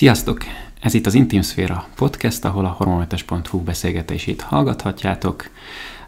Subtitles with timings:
[0.00, 0.38] Sziasztok!
[0.80, 5.50] Ez itt az Intim Szféra podcast, ahol a hormonmentes.hu beszélgetését hallgathatjátok.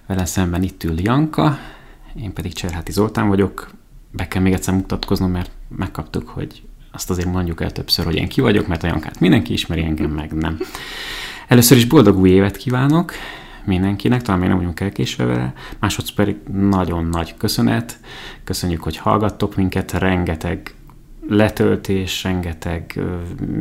[0.07, 1.59] Vele szemben itt ül Janka,
[2.17, 3.71] én pedig Cserháti Zoltán vagyok.
[4.11, 8.29] Be kell még egyszer mutatkoznom, mert megkaptuk, hogy azt azért mondjuk el többször, hogy én
[8.29, 10.59] ki vagyok, mert a Jankát mindenki ismeri, engem meg nem.
[11.49, 13.13] Először is boldog új évet kívánok
[13.65, 18.01] mindenkinek, talán még nem vagyunk elkésve vele, másodszor pedig nagyon nagy köszönet,
[18.45, 20.75] köszönjük, hogy hallgattok minket, rengeteg
[21.29, 23.01] letöltés, rengeteg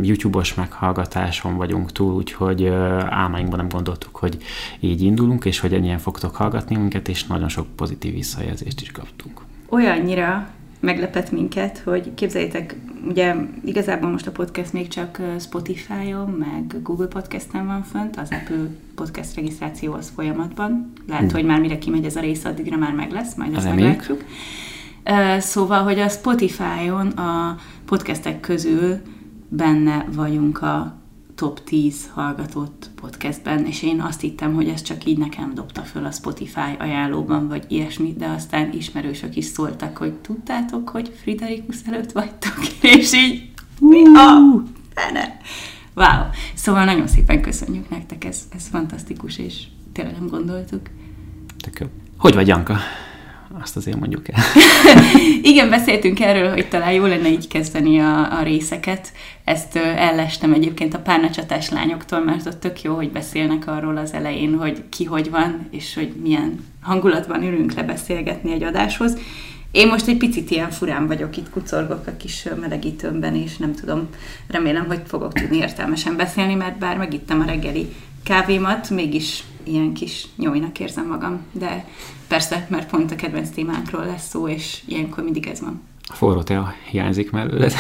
[0.02, 2.66] YouTube-os meghallgatáson vagyunk túl, úgyhogy
[3.10, 4.38] álmainkban nem gondoltuk, hogy
[4.80, 9.42] így indulunk, és hogy ennyien fogtok hallgatni minket, és nagyon sok pozitív visszajelzést is kaptunk.
[9.70, 10.50] Olyannyira
[10.82, 12.76] meglepett minket, hogy képzeljétek,
[13.08, 13.36] ugye
[13.66, 19.36] igazából most a podcast még csak Spotify-on, meg Google Podcast-en van fönt, az Apple Podcast
[19.36, 20.94] regisztráció az folyamatban.
[21.08, 21.34] Lehet, hmm.
[21.34, 24.24] hogy már mire kimegy ez a rész, addigra már meg lesz, majd ezt meglátjuk.
[25.40, 29.02] Szóval, hogy a Spotify-on a podcastek közül
[29.50, 31.02] benne vagyunk a
[31.36, 36.06] top 10 hallgatott podcastben, és én azt hittem, hogy ez csak így nekem dobta föl
[36.06, 42.12] a Spotify ajánlóban, vagy ilyesmi, de aztán ismerősök is szóltak, hogy tudtátok, hogy Friderikus előtt
[42.12, 42.58] vagytok,
[42.98, 43.50] és így
[43.80, 45.38] mi a fene?
[45.96, 46.30] Wow!
[46.54, 50.82] Szóval nagyon szépen köszönjük nektek, ez, ez fantasztikus, és tényleg nem gondoltuk.
[51.58, 51.88] Tök jó.
[52.18, 52.78] Hogy vagy, Janka?
[53.62, 54.44] Azt azért mondjuk el.
[55.52, 59.12] Igen, beszéltünk erről, hogy talán jó lenne így kezdeni a, a részeket.
[59.44, 64.58] Ezt ellestem egyébként a párnacsatás lányoktól, mert ott tök jó, hogy beszélnek arról az elején,
[64.58, 69.18] hogy ki hogy van, és hogy milyen hangulatban ülünk le beszélgetni egy adáshoz.
[69.72, 74.08] Én most egy picit ilyen furán vagyok, itt kucorgok a kis melegítőmben, és nem tudom,
[74.48, 80.28] remélem, hogy fogok tudni értelmesen beszélni, mert bár megittem a reggeli kávémat, mégis ilyen kis
[80.36, 81.86] nyomjnak érzem magam, de
[82.28, 85.82] persze, mert pont a kedvenc témánkról lesz szó, és ilyenkor mindig ez van.
[86.08, 87.74] A forró tea hiányzik mellőled.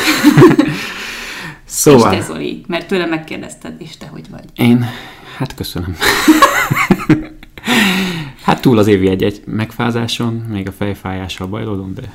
[1.66, 2.14] szóval...
[2.14, 4.46] És te Zoli, mert tőlem megkérdezted, és te hogy vagy?
[4.56, 4.86] Én,
[5.38, 5.96] hát köszönöm.
[8.46, 12.14] hát túl az évi egy-egy megfázáson, még a fejfájással bajlódom, de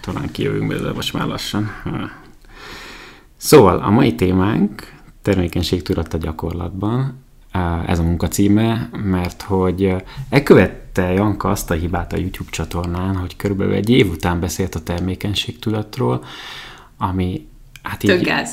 [0.00, 1.70] talán kijövünk belőle most már lassan.
[3.36, 7.24] Szóval a mai témánk termékenység tudat a gyakorlatban,
[7.86, 9.94] ez a munka címe, mert hogy
[10.28, 14.82] elkövette Janka azt a hibát a YouTube csatornán, hogy körülbelül egy év után beszélt a
[14.82, 16.24] termékenységtudatról,
[16.98, 17.46] ami
[17.82, 18.20] hát így...
[18.20, 18.50] gáz.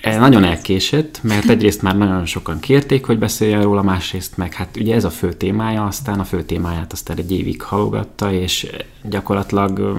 [0.00, 4.76] Ez nagyon elkésett, mert egyrészt már nagyon sokan kérték, hogy beszéljen róla, másrészt meg hát
[4.76, 8.66] ugye ez a fő témája, aztán a fő témáját aztán egy évig hallgatta, és
[9.02, 9.96] gyakorlatilag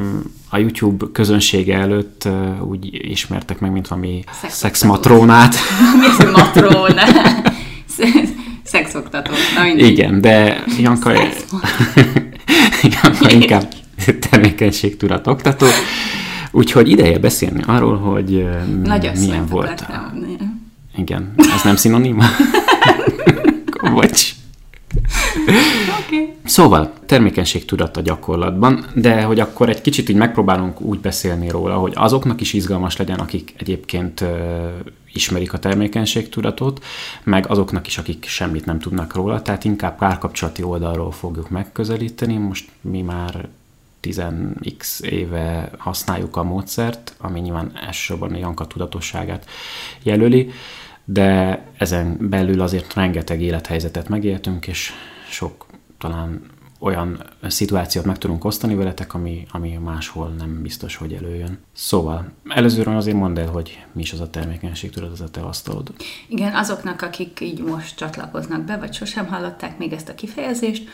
[0.50, 2.28] a YouTube közönsége előtt
[2.62, 5.56] úgy ismertek meg, mint valami szexmatrónát.
[6.00, 7.54] Mi az matrónát?
[8.76, 9.32] Szexoktató.
[9.56, 11.12] Na, Igen, de Janka,
[13.02, 13.74] Janka inkább
[14.30, 15.66] tevékenységtudat oktató.
[16.52, 18.48] Úgyhogy ideje beszélni arról, hogy
[18.84, 19.86] Nagy milyen volt.
[20.98, 22.26] Igen, ez nem szinoníma?
[23.94, 24.32] Bocs.
[26.06, 26.34] Okay.
[26.46, 31.94] Szóval, termékenységtudat a gyakorlatban, de hogy akkor egy kicsit így megpróbálunk úgy beszélni róla, hogy
[31.96, 34.24] azoknak is izgalmas legyen, akik egyébként
[35.16, 36.84] ismerik a termékenységtudatot,
[37.24, 42.38] meg azoknak is, akik semmit nem tudnak róla, tehát inkább párkapcsolati oldalról fogjuk megközelíteni.
[42.38, 43.48] Most mi már
[44.02, 49.46] 10x éve használjuk a módszert, ami nyilván elsősorban a Janka tudatosságát
[50.04, 50.52] jelöli,
[51.06, 54.92] de ezen belül azért rengeteg élethelyzetet megéltünk, és
[55.30, 55.66] sok
[55.98, 56.42] talán
[56.86, 61.60] olyan szituációt meg tudunk osztani veletek, ami, ami máshol nem biztos, hogy előjön.
[61.74, 65.44] Szóval, előzőről azért mondd el, hogy mi is az a termékenység, tudod, az a te.
[66.28, 70.88] Igen, azoknak, akik így most csatlakoznak be, vagy sosem hallották még ezt a kifejezést,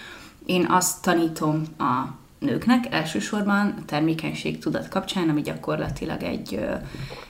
[0.46, 6.66] én azt tanítom a nőknek elsősorban a termékenység tudat kapcsán, ami gyakorlatilag egy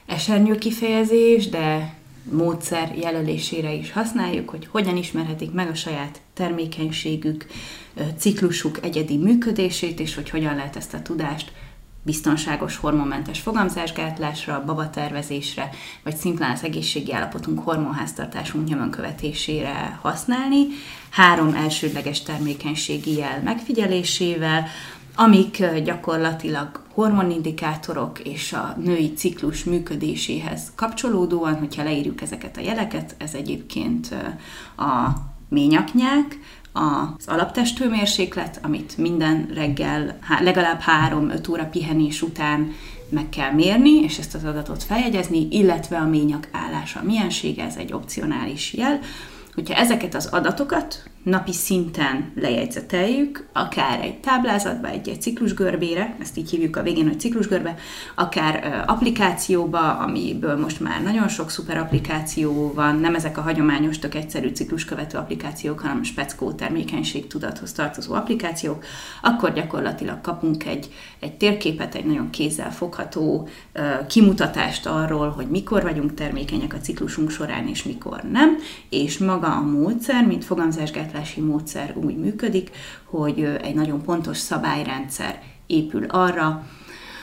[0.05, 1.93] esernyő kifejezés, de
[2.23, 7.45] módszer jelölésére is használjuk, hogy hogyan ismerhetik meg a saját termékenységük,
[8.17, 11.51] ciklusuk egyedi működését, és hogy hogyan lehet ezt a tudást
[12.03, 15.69] biztonságos hormonmentes fogamzásgátlásra, babatervezésre,
[16.03, 20.65] vagy szimplán az egészségi állapotunk, hormonháztartásunk nyomon követésére használni,
[21.09, 24.67] három elsődleges termékenységi jel megfigyelésével,
[25.15, 33.33] amik gyakorlatilag hormonindikátorok és a női ciklus működéséhez kapcsolódóan, hogyha leírjuk ezeket a jeleket, ez
[33.33, 34.15] egyébként
[34.77, 35.09] a
[35.49, 36.39] ményaknyák,
[36.73, 42.71] az alaptesthőmérséklet, amit minden reggel legalább 3-5 óra pihenés után
[43.09, 47.93] meg kell mérni, és ezt az adatot feljegyezni, illetve a ményak állása, miensége, ez egy
[47.93, 48.99] opcionális jel.
[49.53, 56.49] Hogyha ezeket az adatokat napi szinten lejegyzeteljük, akár egy táblázatba, egy, egy ciklusgörbére, ezt így
[56.49, 57.75] hívjuk a végén, hogy ciklusgörbe,
[58.15, 64.15] akár applikációba, amiből most már nagyon sok szuper applikáció van, nem ezek a hagyományos, tök
[64.15, 68.83] egyszerű cikluskövető applikációk, hanem speckó termékenység tudathoz tartozó applikációk,
[69.21, 70.89] akkor gyakorlatilag kapunk egy,
[71.21, 73.47] egy térképet, egy nagyon kézzel fogható
[74.07, 78.57] kimutatást arról, hogy mikor vagyunk termékenyek a ciklusunk során, és mikor nem,
[78.89, 82.69] és maga a módszer, mint fogamzásgát táplálkozási módszer úgy működik,
[83.03, 86.67] hogy egy nagyon pontos szabályrendszer épül arra,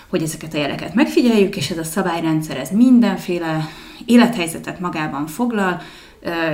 [0.09, 3.69] hogy ezeket a jeleket megfigyeljük, és ez a szabályrendszer ez mindenféle
[4.07, 5.81] élethelyzetet magában foglal,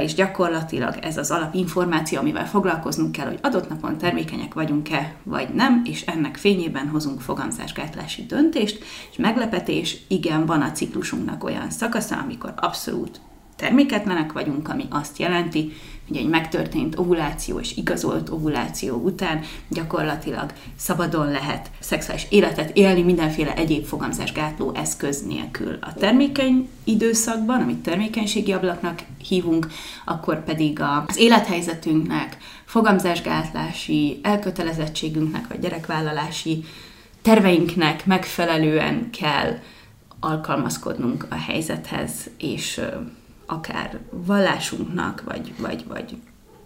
[0.00, 5.82] és gyakorlatilag ez az alapinformáció, amivel foglalkoznunk kell, hogy adott napon termékenyek vagyunk-e, vagy nem,
[5.84, 12.52] és ennek fényében hozunk fogamzásgátlási döntést, és meglepetés, igen, van a ciklusunknak olyan szakasza, amikor
[12.56, 13.20] abszolút
[13.64, 15.72] terméketlenek vagyunk, ami azt jelenti,
[16.08, 23.54] hogy egy megtörtént ovuláció és igazolt ovuláció után gyakorlatilag szabadon lehet szexuális életet élni mindenféle
[23.54, 25.78] egyéb fogamzásgátló eszköz nélkül.
[25.80, 29.66] A termékeny időszakban, amit termékenységi ablaknak hívunk,
[30.04, 36.64] akkor pedig az élethelyzetünknek, fogamzásgátlási elkötelezettségünknek, vagy gyerekvállalási
[37.22, 39.58] terveinknek megfelelően kell
[40.20, 42.80] alkalmazkodnunk a helyzethez, és
[43.54, 46.16] akár vallásunknak, vagy, vagy, vagy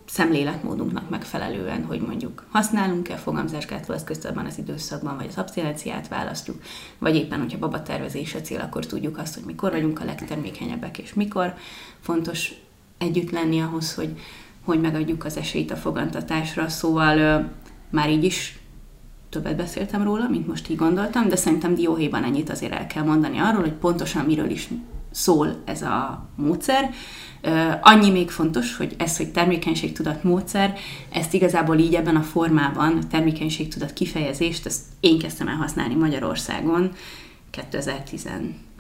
[0.06, 6.62] szemléletmódunknak megfelelően, hogy mondjuk használunk-e fogamzásgátló eszközt abban az időszakban, vagy az abszinenciát választjuk,
[6.98, 11.14] vagy éppen, hogyha baba tervezése cél, akkor tudjuk azt, hogy mikor vagyunk a legtermékenyebbek, és
[11.14, 11.54] mikor
[12.00, 12.52] fontos
[12.98, 14.18] együtt lenni ahhoz, hogy,
[14.64, 16.68] hogy megadjuk az esélyt a fogantatásra.
[16.68, 17.48] Szóval
[17.90, 18.58] már így is
[19.28, 23.38] többet beszéltem róla, mint most így gondoltam, de szerintem dióhéjban ennyit azért el kell mondani
[23.38, 24.68] arról, hogy pontosan miről is
[25.10, 26.90] szól ez a módszer.
[27.80, 30.78] Annyi még fontos, hogy ez, hogy termékenységtudat módszer,
[31.10, 36.92] ezt igazából így ebben a formában, termékenységtudat kifejezést, ezt én kezdtem el használni Magyarországon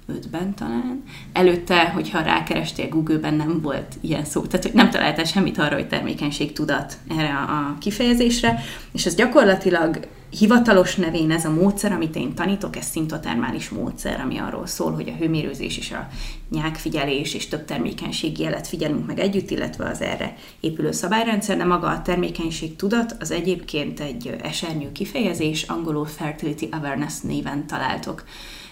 [0.08, 1.02] 2015-ben talán.
[1.32, 6.96] Előtte, hogyha rákerestél Google-ben, nem volt ilyen szó, tehát nem találtál semmit arra, hogy termékenységtudat
[7.08, 8.60] erre a kifejezésre,
[8.92, 14.38] és ez gyakorlatilag hivatalos nevén ez a módszer, amit én tanítok, ez szintotermális módszer, ami
[14.38, 16.08] arról szól, hogy a hőmérőzés és a
[16.50, 21.86] nyákfigyelés és több termékenységi jelet figyelünk meg együtt, illetve az erre épülő szabályrendszer, de maga
[21.86, 28.24] a termékenység tudat az egyébként egy esernyő kifejezés, angolul Fertility Awareness néven találtok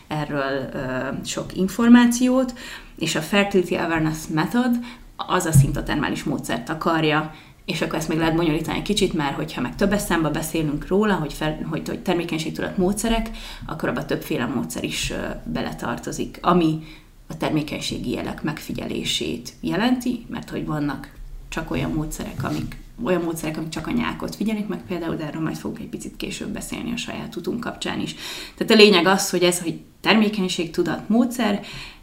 [0.08, 0.70] erről
[1.24, 2.54] sok információt,
[2.98, 4.78] és a Fertility Awareness Method
[5.16, 7.34] az a szintotermális módszert akarja
[7.66, 11.14] és akkor ezt még lehet bonyolítani egy kicsit, mert hogyha meg több eszembe beszélünk róla,
[11.14, 13.30] hogy, fel, hogy, hogy termékenységtudat módszerek,
[13.66, 15.12] akkor abban többféle módszer is
[15.44, 16.78] beletartozik, ami
[17.28, 21.12] a termékenységi jelek megfigyelését jelenti, mert hogy vannak
[21.48, 25.42] csak olyan módszerek, amik olyan módszerek, amik csak a nyákot figyelik meg például, de erről
[25.42, 28.14] majd fogunk egy picit később beszélni a saját utunk kapcsán is.
[28.56, 31.60] Tehát a lényeg az, hogy ez, hogy termékenységtudat módszer,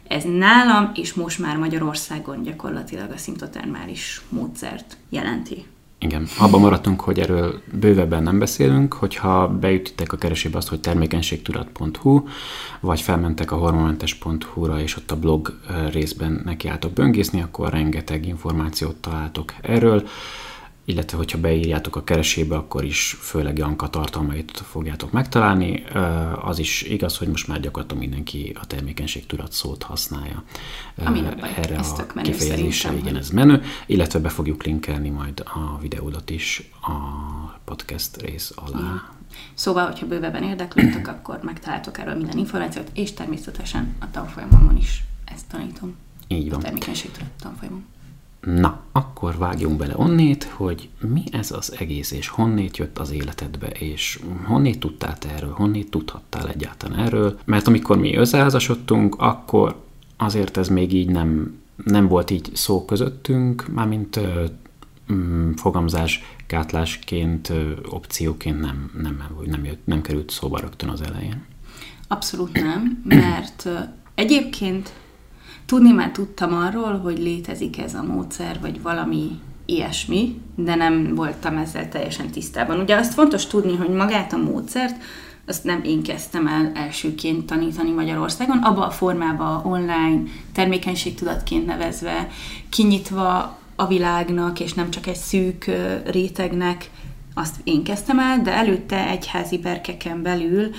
[0.08, 5.64] ez nálam és most már Magyarországon gyakorlatilag a szimptotermális módszert jelenti.
[5.98, 12.22] Igen, abban maradtunk, hogy erről bővebben nem beszélünk, hogyha beütitek a keresébe azt, hogy termékenységtudat.hu,
[12.80, 15.58] vagy felmentek a hormonmentes.hu-ra, és ott a blog
[15.92, 20.08] részben nekiálltok böngészni, akkor rengeteg információt találtok erről
[20.84, 25.84] illetve hogyha beírjátok a keresébe, akkor is főleg Janka tartalmait fogjátok megtalálni.
[26.42, 30.44] Az is igaz, hogy most már gyakorlatilag mindenki a termékenység tudat szót használja.
[31.04, 31.22] Ami
[31.56, 36.70] Erre ez a kifejezésre, igen, ez menő, illetve be fogjuk linkelni majd a videódat is
[36.80, 36.94] a
[37.64, 38.78] podcast rész alá.
[38.78, 39.12] Ja.
[39.54, 45.46] Szóval, hogyha bővebben érdeklődtök, akkor megtaláltok erről minden információt, és természetesen a tanfolyamon is ezt
[45.48, 45.96] tanítom.
[46.28, 46.58] Így van.
[46.58, 47.10] A termékenység
[47.40, 47.84] tanfolyamon.
[48.44, 53.66] Na, akkor vágjunk bele onnét, hogy mi ez az egész, és honnét jött az életedbe,
[53.66, 59.82] és honnét tudtál te erről, honnét tudhattál egyáltalán erről, mert amikor mi összeházasodtunk, akkor
[60.16, 64.20] azért ez még így nem, nem volt így szó közöttünk, mármint
[65.12, 67.52] mm, fogamzás gátlásként,
[67.88, 71.44] opcióként nem, nem, nem, jött, nem került szóba rögtön az elején.
[72.08, 73.68] Abszolút nem, mert
[74.14, 74.92] egyébként
[75.66, 81.56] Tudni már tudtam arról, hogy létezik ez a módszer, vagy valami ilyesmi, de nem voltam
[81.56, 82.80] ezzel teljesen tisztában.
[82.80, 84.96] Ugye azt fontos tudni, hogy magát a módszert,
[85.46, 92.28] azt nem én kezdtem el elsőként tanítani Magyarországon, abba a formába online, termékenységtudatként nevezve,
[92.68, 95.70] kinyitva a világnak, és nem csak egy szűk
[96.06, 96.90] rétegnek,
[97.34, 100.70] azt én kezdtem el, de előtte egyházi berkeken belül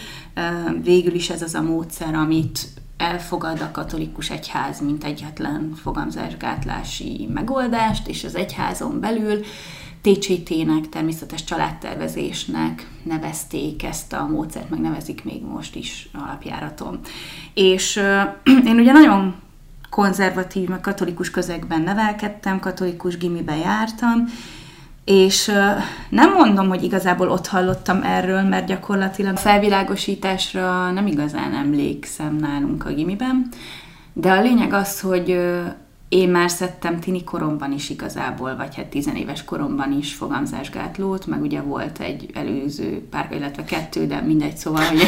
[0.83, 8.07] végül is ez az a módszer, amit elfogad a katolikus egyház, mint egyetlen fogamzásgátlási megoldást,
[8.07, 9.39] és az egyházon belül
[10.01, 16.99] TCT-nek, természetes családtervezésnek nevezték ezt a módszert, meg nevezik még most is alapjáraton.
[17.53, 19.35] És uh, én ugye nagyon
[19.89, 24.25] konzervatív, meg katolikus közegben nevelkedtem, katolikus gimibe jártam,
[25.05, 25.51] és
[26.09, 32.93] nem mondom, hogy igazából ott hallottam erről, mert gyakorlatilag felvilágosításra nem igazán emlékszem nálunk a
[32.93, 33.49] gimiben,
[34.13, 35.39] de a lényeg az, hogy
[36.09, 41.61] én már szedtem tini koromban is igazából, vagy hát tizenéves koromban is fogamzásgátlót, meg ugye
[41.61, 45.03] volt egy előző pár, illetve kettő, de mindegy, szóval, hogy,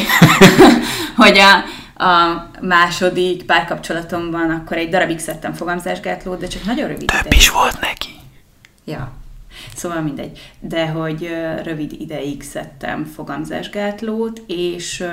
[1.26, 7.32] hogy a, a második párkapcsolatomban akkor egy darabig szedtem fogamzásgátlót, de csak nagyon rövid Több
[7.32, 8.08] is volt neki.
[8.84, 9.17] Ja,
[9.74, 10.52] Szóval mindegy.
[10.60, 11.30] De hogy
[11.62, 15.04] rövid ideig szedtem fogamzásgátlót, és,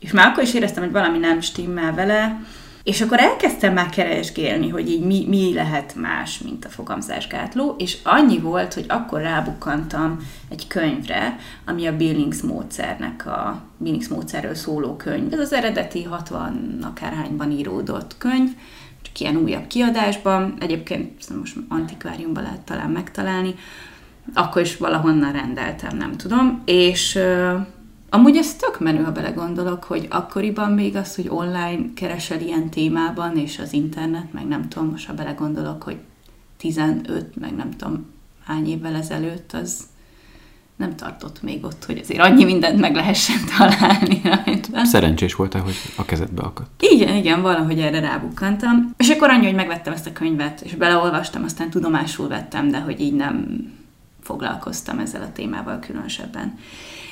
[0.00, 2.40] és már akkor is éreztem, hogy valami nem stimmel vele,
[2.82, 7.98] és akkor elkezdtem már keresgélni, hogy így mi, mi lehet más, mint a fogamzásgátló, és
[8.02, 10.18] annyi volt, hogy akkor rábukkantam
[10.48, 15.32] egy könyvre, ami a Billings módszernek, a Billings módszerről szóló könyv.
[15.32, 18.50] Ez az eredeti 60 akárhányban íródott könyv,
[19.18, 23.54] ilyen újabb kiadásban, egyébként most antikváriumban lehet talán megtalálni,
[24.34, 27.18] akkor is valahonnan rendeltem, nem tudom, és
[28.10, 33.36] amúgy ez tök menő, ha belegondolok, hogy akkoriban még az, hogy online keresel ilyen témában,
[33.36, 35.98] és az internet, meg nem tudom, most ha belegondolok, hogy
[36.56, 38.06] 15, meg nem tudom
[38.44, 39.82] hány évvel ezelőtt, az
[40.80, 44.84] nem tartott még ott, hogy azért annyi mindent meg lehessen találni rajta.
[44.84, 46.82] Szerencsés volt hogy a kezedbe akadt.
[46.82, 48.92] Igen, igen, valahogy erre rábukkantam.
[48.96, 53.00] És akkor annyi, hogy megvettem ezt a könyvet, és beleolvastam, aztán tudomásul vettem, de hogy
[53.00, 53.66] így nem
[54.22, 56.58] foglalkoztam ezzel a témával különösebben.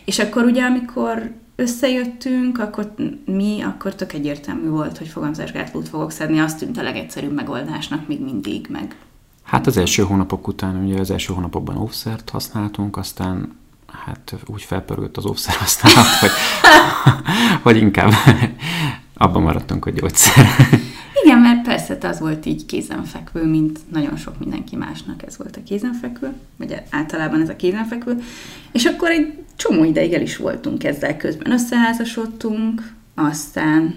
[0.04, 2.94] És akkor ugye, amikor összejöttünk, akkor
[3.24, 8.20] mi, akkor tök egyértelmű volt, hogy fogamzásgátlót fogok szedni, azt tűnt a legegyszerűbb megoldásnak még
[8.20, 8.96] mindig, meg
[9.48, 15.16] Hát az első hónapok után, ugye az első hónapokban óvszert használtunk, aztán hát úgy felpörült
[15.16, 16.30] az óvszer használat, hogy,
[17.62, 18.12] hogy inkább
[19.14, 20.46] abban maradtunk, hogy gyógyszer.
[21.22, 25.62] Igen, mert persze az volt így kézenfekvő, mint nagyon sok mindenki másnak ez volt a
[25.62, 28.22] kézenfekvő, vagy általában ez a kézenfekvő.
[28.72, 31.52] És akkor egy csomó ideig el is voltunk ezzel közben.
[31.52, 33.94] Összeházasodtunk, aztán,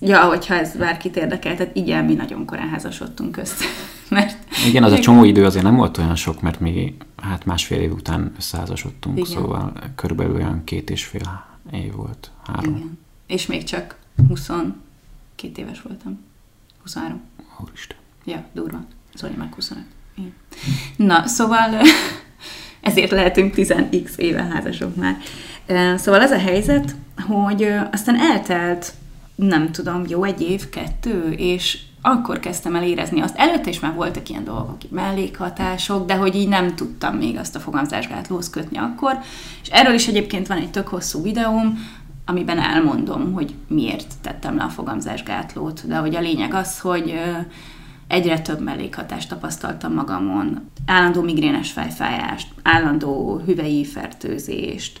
[0.00, 3.64] ja, hogyha ez bárkit érdekel, tehát igen, mi nagyon korán házasodtunk össze.
[4.08, 7.80] Mert igen, az a csomó idő azért nem volt olyan sok, mert mi hát másfél
[7.80, 9.30] év után összeházasodtunk, igen.
[9.30, 12.76] szóval körülbelül olyan két és fél év volt, három.
[12.76, 12.98] Igen.
[13.26, 13.96] És még csak
[14.28, 14.72] 22
[15.54, 16.20] éves voltam.
[16.82, 17.20] 23.
[17.64, 17.96] Úristen.
[18.24, 18.80] Ja, durva.
[19.14, 19.84] Zoli meg 25.
[20.14, 20.34] Igen.
[20.96, 21.70] Na, szóval
[22.80, 25.16] ezért lehetünk 10x éve házasok már.
[25.98, 26.94] Szóval az a helyzet,
[27.26, 28.92] hogy aztán eltelt,
[29.34, 33.36] nem tudom, jó egy év, kettő, és akkor kezdtem el érezni azt.
[33.36, 37.60] Előtte is már voltak ilyen dolgok, mellékhatások, de hogy így nem tudtam még azt a
[37.60, 39.18] fogamzásgátlóhoz kötni akkor.
[39.62, 41.78] És erről is egyébként van egy tök hosszú videóm,
[42.26, 47.20] amiben elmondom, hogy miért tettem le a fogamzásgátlót, de hogy a lényeg az, hogy
[48.06, 50.70] egyre több mellékhatást tapasztaltam magamon.
[50.86, 55.00] Állandó migrénes fejfájást, állandó hüvei fertőzést,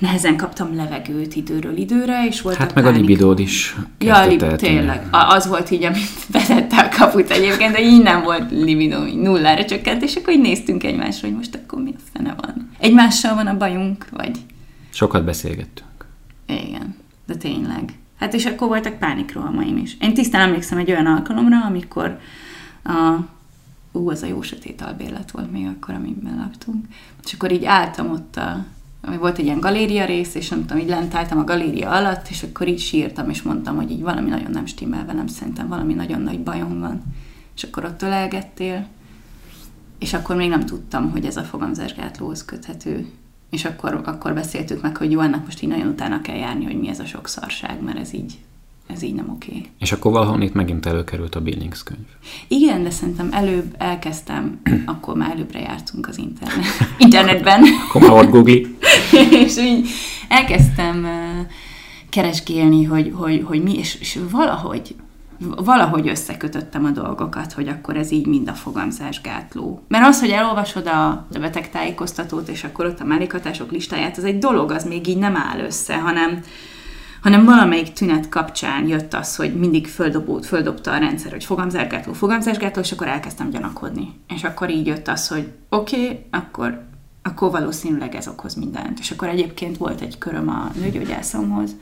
[0.00, 2.98] nehezen kaptam levegőt időről időre, és volt Hát meg pánik.
[2.98, 5.06] a libidód is Ja, lib- tényleg.
[5.10, 9.64] Az volt így, amit betette a kaput egyébként, de így nem volt libidó, így nullára
[9.64, 12.70] csökkent, és akkor így néztünk egymásra, hogy most akkor mi a fene van.
[12.78, 14.38] Egymással van a bajunk, vagy...
[14.90, 15.88] Sokat beszélgettünk.
[16.46, 16.94] Igen,
[17.26, 17.92] de tényleg.
[18.18, 19.96] Hát és akkor voltak pánikrohamaim is.
[20.00, 22.18] Én tisztán emlékszem egy olyan alkalomra, amikor
[22.84, 23.14] a
[23.92, 26.84] ú, az a jó sötét albérlet volt még akkor, amiben laktunk.
[27.24, 28.64] És akkor így álltam ott a,
[29.00, 32.28] ami volt egy ilyen galéria rész, és nem tudom, így lent álltam a galéria alatt,
[32.28, 35.94] és akkor így sírtam, és mondtam, hogy így valami nagyon nem stimmel velem, szerintem valami
[35.94, 37.02] nagyon nagy bajom van.
[37.56, 38.86] És akkor ott ölelgettél,
[39.98, 43.10] és akkor még nem tudtam, hogy ez a fogamzásgátlóhoz köthető.
[43.50, 46.78] És akkor, akkor beszéltük meg, hogy jó, ennek most így nagyon utána kell járni, hogy
[46.78, 48.38] mi ez a sok szarság, mert ez így,
[48.94, 49.50] ez így nem oké.
[49.50, 49.66] Okay.
[49.78, 52.06] És akkor valahol itt megint előkerült a Billings könyv.
[52.48, 56.66] Igen, de szerintem előbb elkezdtem, akkor már előbbre jártunk az internet,
[56.98, 57.62] internetben.
[57.88, 58.60] akkor már volt Google.
[59.44, 59.88] és így
[60.28, 61.06] elkezdtem
[62.08, 64.94] keresgélni, hogy, hogy, hogy mi, és, és valahogy
[65.56, 69.82] valahogy összekötöttem a dolgokat, hogy akkor ez így mind a fogamzásgátló.
[69.88, 74.70] Mert az, hogy elolvasod a betegtájékoztatót, és akkor ott a mellékhatások listáját, az egy dolog,
[74.70, 76.42] az még így nem áll össze, hanem,
[77.22, 82.82] hanem valamelyik tünet kapcsán jött az, hogy mindig földobót, földobta a rendszer, hogy fogamzásgátló, fogamzásgátló,
[82.82, 84.08] és akkor elkezdtem gyanakodni.
[84.28, 86.82] És akkor így jött az, hogy oké, okay, akkor,
[87.22, 88.98] akkor valószínűleg ez okoz mindent.
[88.98, 91.76] És akkor egyébként volt egy köröm a nőgyógyászomhoz,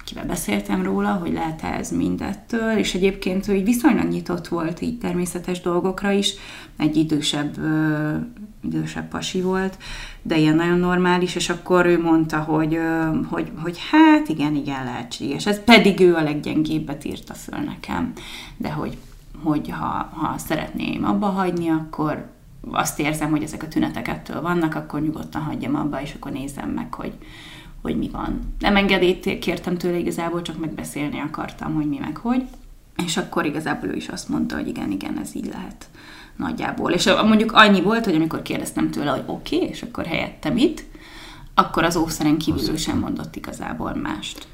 [0.00, 4.98] akivel beszéltem róla, hogy lehet ez mindettől, és egyébként ő így viszonylag nyitott volt így
[4.98, 6.34] természetes dolgokra is,
[6.76, 7.56] egy idősebb,
[8.60, 9.78] idősebb pasi volt,
[10.22, 12.78] de ilyen nagyon normális, és akkor ő mondta, hogy,
[13.28, 15.46] hogy, hogy hát igen, igen, lehetséges.
[15.46, 18.12] Ez pedig ő a leggyengébbet írta föl nekem,
[18.56, 18.96] de hogy,
[19.42, 22.30] hogy ha, ha szeretném abba hagyni, akkor
[22.70, 26.70] azt érzem, hogy ezek a tünetek ettől vannak, akkor nyugodtan hagyjam abba, és akkor nézem
[26.70, 27.12] meg, hogy,
[27.82, 28.54] hogy mi van.
[28.58, 32.42] Nem engedélyt kértem tőle igazából, csak megbeszélni akartam, hogy mi meg hogy.
[33.04, 35.88] És akkor igazából ő is azt mondta, hogy igen, igen, ez így lehet
[36.38, 36.92] nagyjából.
[36.92, 40.84] És mondjuk annyi volt, hogy amikor kérdeztem tőle, hogy oké, okay, és akkor helyette mit,
[41.54, 44.46] akkor az ószeren kívül sem mondott igazából mást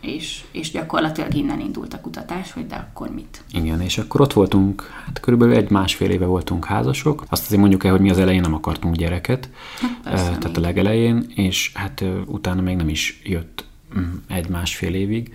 [0.00, 3.44] és, és gyakorlatilag innen indult a kutatás, hogy de akkor mit.
[3.52, 7.24] Igen, és akkor ott voltunk, hát körülbelül egy másfél éve voltunk házasok.
[7.28, 9.48] Azt azért mondjuk el, hogy mi az elején nem akartunk gyereket,
[9.80, 13.64] hát persze, tehát a legelején, és hát utána még nem is jött
[13.98, 15.34] mm, egy másfél évig,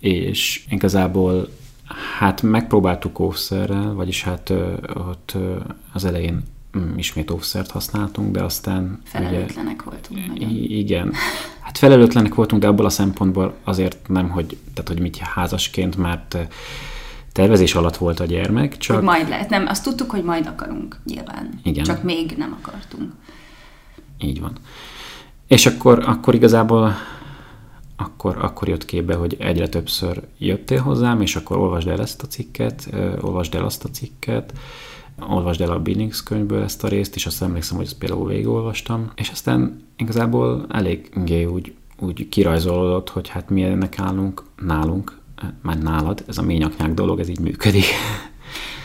[0.00, 1.48] és igazából
[2.18, 4.50] hát megpróbáltuk óvszerrel, vagyis hát
[4.94, 5.36] ott
[5.92, 6.42] az elején
[6.78, 9.00] Mm, ismét offszert használtunk, de aztán...
[9.04, 10.50] Felelőtlenek ugye, voltunk nagyon.
[10.50, 11.12] Igen.
[11.60, 16.36] Hát felelőtlenek voltunk, de abból a szempontból azért nem, hogy, tehát, hogy mit házasként, mert
[17.32, 18.96] tervezés alatt volt a gyermek, csak...
[18.96, 19.48] Hogy majd lehet.
[19.48, 21.60] Nem, azt tudtuk, hogy majd akarunk, nyilván.
[21.62, 21.84] Igen.
[21.84, 23.12] Csak még nem akartunk.
[24.18, 24.52] Így van.
[25.46, 26.94] És akkor, akkor igazából
[27.96, 32.26] akkor, akkor jött képbe, hogy egyre többször jöttél hozzám, és akkor olvasd el ezt a
[32.26, 32.88] cikket,
[33.20, 34.52] olvasd el azt a cikket,
[35.28, 39.10] olvasd el a Billings könyvből ezt a részt, és azt emlékszem, hogy ezt például végigolvastam,
[39.14, 45.18] és aztán igazából eléggé úgy, úgy kirajzolódott, hogy hát mi ennek állunk, nálunk,
[45.62, 47.84] már nálad, ez a ményaknyák dolog, ez így működik.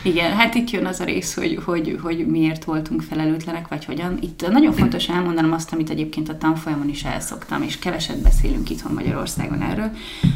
[0.02, 4.18] Igen, hát itt jön az a rész, hogy, hogy, hogy miért voltunk felelőtlenek, vagy hogyan.
[4.20, 8.92] Itt nagyon fontos elmondanom azt, amit egyébként a tanfolyamon is elszoktam, és keveset beszélünk itthon
[8.92, 9.90] Magyarországon erről,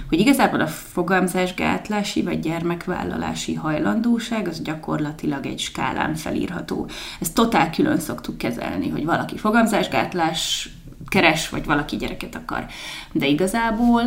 [0.08, 6.88] hogy igazából a fogamzásgátlási vagy gyermekvállalási hajlandóság az gyakorlatilag egy skálán felírható.
[7.20, 10.68] Ezt totál külön szoktuk kezelni, hogy valaki fogamzásgátlás
[11.08, 12.66] keres, vagy valaki gyereket akar.
[13.12, 14.02] De igazából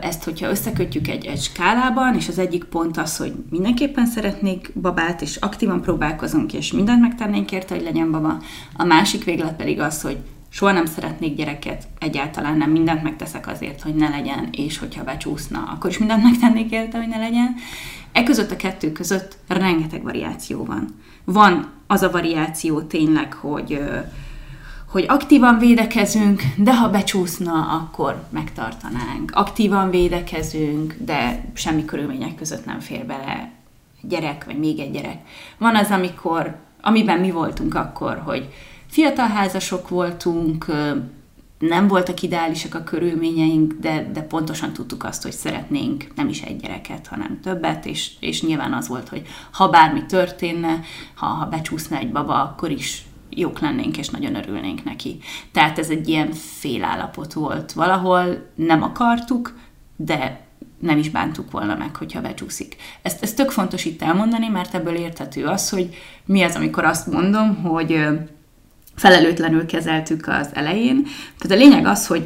[0.00, 5.22] ezt, hogyha összekötjük egy, egy skálában, és az egyik pont az, hogy mindenképpen szeretnék babát,
[5.22, 8.38] és aktívan próbálkozunk, és mindent megtennénk érte, hogy legyen baba.
[8.76, 10.18] A másik véglet pedig az, hogy
[10.48, 15.68] soha nem szeretnék gyereket, egyáltalán nem mindent megteszek azért, hogy ne legyen, és hogyha becsúszna,
[15.74, 17.54] akkor is mindent megtennék érte, hogy ne legyen.
[18.12, 20.88] E között a kettő között rengeteg variáció van.
[21.24, 23.78] Van az a variáció tényleg, hogy
[24.92, 29.30] hogy aktívan védekezünk, de ha becsúszna, akkor megtartanánk.
[29.34, 33.50] Aktívan védekezünk, de semmi körülmények között nem fér bele
[34.02, 35.18] gyerek, vagy még egy gyerek.
[35.58, 38.48] Van az, amikor, amiben mi voltunk akkor, hogy
[38.86, 40.66] fiatal házasok voltunk,
[41.58, 46.60] nem voltak ideálisak a körülményeink, de, de pontosan tudtuk azt, hogy szeretnénk nem is egy
[46.60, 50.80] gyereket, hanem többet, és, és nyilván az volt, hogy ha bármi történne,
[51.14, 53.04] ha, ha becsúszna egy baba, akkor is
[53.36, 55.18] jók lennénk, és nagyon örülnénk neki.
[55.52, 57.72] Tehát ez egy ilyen félállapot volt.
[57.72, 59.58] Valahol nem akartuk,
[59.96, 60.40] de
[60.78, 62.76] nem is bántuk volna meg, hogyha becsúszik.
[63.02, 67.06] Ezt, ezt tök fontos itt elmondani, mert ebből érthető az, hogy mi az, amikor azt
[67.06, 68.06] mondom, hogy
[68.94, 71.02] felelőtlenül kezeltük az elején.
[71.38, 72.24] Tehát a lényeg az, hogy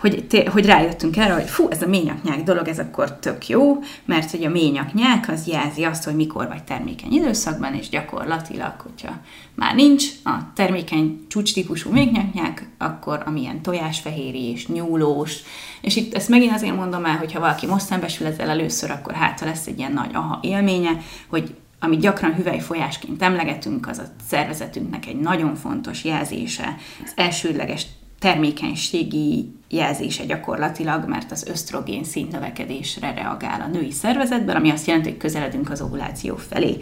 [0.00, 3.78] hogy, té- hogy rájöttünk erre, hogy fú, ez a ményaknyák dolog, ez akkor tök jó,
[4.04, 9.12] mert hogy a ményaknyák az jelzi azt, hogy mikor vagy termékeny időszakban, és gyakorlatilag, hogyha
[9.54, 15.38] már nincs a termékeny csúcstípusú ményaknyák, akkor amilyen tojásfehéri és nyúlós,
[15.80, 19.40] és itt ezt megint azért mondom el, hogyha valaki most szembesül ezzel először, akkor hát
[19.40, 25.20] lesz egy ilyen nagy aha élménye, hogy amit gyakran hüvelyfolyásként emlegetünk, az a szervezetünknek egy
[25.20, 27.86] nagyon fontos jelzése, az elsődleges
[28.20, 35.08] termékenységi jelzése gyakorlatilag, mert az ösztrogén szint növekedésre reagál a női szervezetben, ami azt jelenti,
[35.08, 36.76] hogy közeledünk az ovuláció felé.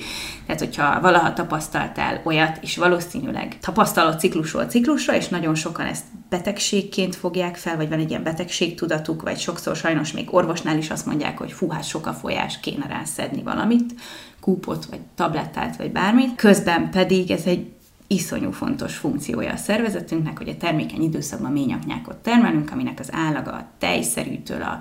[0.46, 7.16] Tehát, hogyha valaha tapasztaltál olyat, és valószínűleg tapasztalod ciklusról ciklusra, és nagyon sokan ezt betegségként
[7.16, 11.38] fogják fel, vagy van egy ilyen betegségtudatuk, vagy sokszor sajnos még orvosnál is azt mondják,
[11.38, 13.94] hogy fú, hát sok a folyás, kéne rászedni valamit,
[14.40, 16.34] kúpot, vagy tablettát, vagy bármit.
[16.34, 17.66] Közben pedig ez egy
[18.08, 23.66] iszonyú fontos funkciója a szervezetünknek, hogy a termékeny időszakban ményaknyákot termelünk, aminek az állaga a
[23.78, 24.78] tejszerűtől, a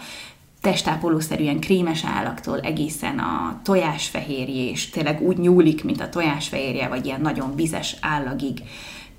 [0.62, 7.22] testápolószerűen krémes állaktól egészen a tojásfehérje, és tényleg úgy nyúlik, mint a tojásfehérje, vagy ilyen
[7.22, 8.62] nagyon vizes állagig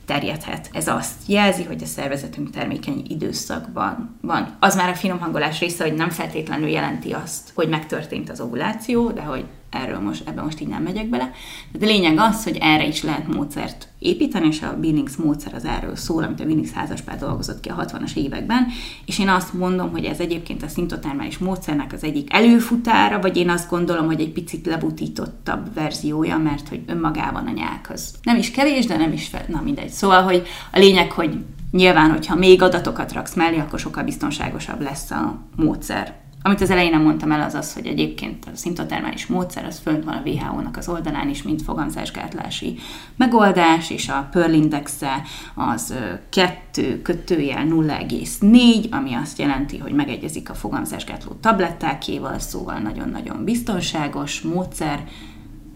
[0.04, 0.70] terjedhet.
[0.72, 4.56] Ez azt jelzi, hogy a szervezetünk termékeny időszakban van.
[4.60, 9.10] Az már a finom hangolás része, hogy nem feltétlenül jelenti azt, hogy megtörtént az ovuláció,
[9.10, 11.30] de hogy erről most, ebben most így nem megyek bele.
[11.72, 15.64] De a lényeg az, hogy erre is lehet módszert építeni, és a Billings módszer az
[15.64, 18.66] erről szól, amit a Billings házaspár dolgozott ki a 60-as években,
[19.06, 23.50] és én azt mondom, hogy ez egyébként a szintotermális módszernek az egyik előfutára, vagy én
[23.50, 28.50] azt gondolom, hogy egy picit lebutítottabb verziója, mert hogy önmagában a nyák az nem is
[28.50, 29.90] kevés, de nem is fel, na mindegy.
[29.90, 31.38] Szóval, hogy a lényeg, hogy
[31.70, 36.90] nyilván, hogyha még adatokat raksz mellé, akkor sokkal biztonságosabb lesz a módszer amit az elején
[36.90, 40.76] nem mondtam el, az az, hogy egyébként a szintotermális módszer az fönt van a WHO-nak
[40.76, 42.78] az oldalán is, mint fogamzásgátlási
[43.16, 45.22] megoldás, és a Pearl Indexe
[45.54, 45.94] az
[46.28, 55.04] 2 kötőjel 0,4, ami azt jelenti, hogy megegyezik a fogamzásgátló tablettákéval, szóval nagyon-nagyon biztonságos módszer,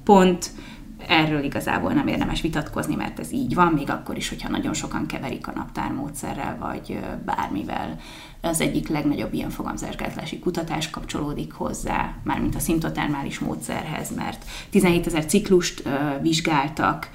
[0.04, 0.50] pont,
[1.08, 5.06] erről igazából nem érdemes vitatkozni, mert ez így van, még akkor is, hogyha nagyon sokan
[5.06, 7.96] keverik a naptármódszerrel, vagy bármivel
[8.42, 15.26] az egyik legnagyobb ilyen fogamzásgátlási kutatás kapcsolódik hozzá, mármint a szintotermális módszerhez, mert 17 ezer
[15.26, 15.82] ciklust
[16.22, 17.10] vizsgáltak,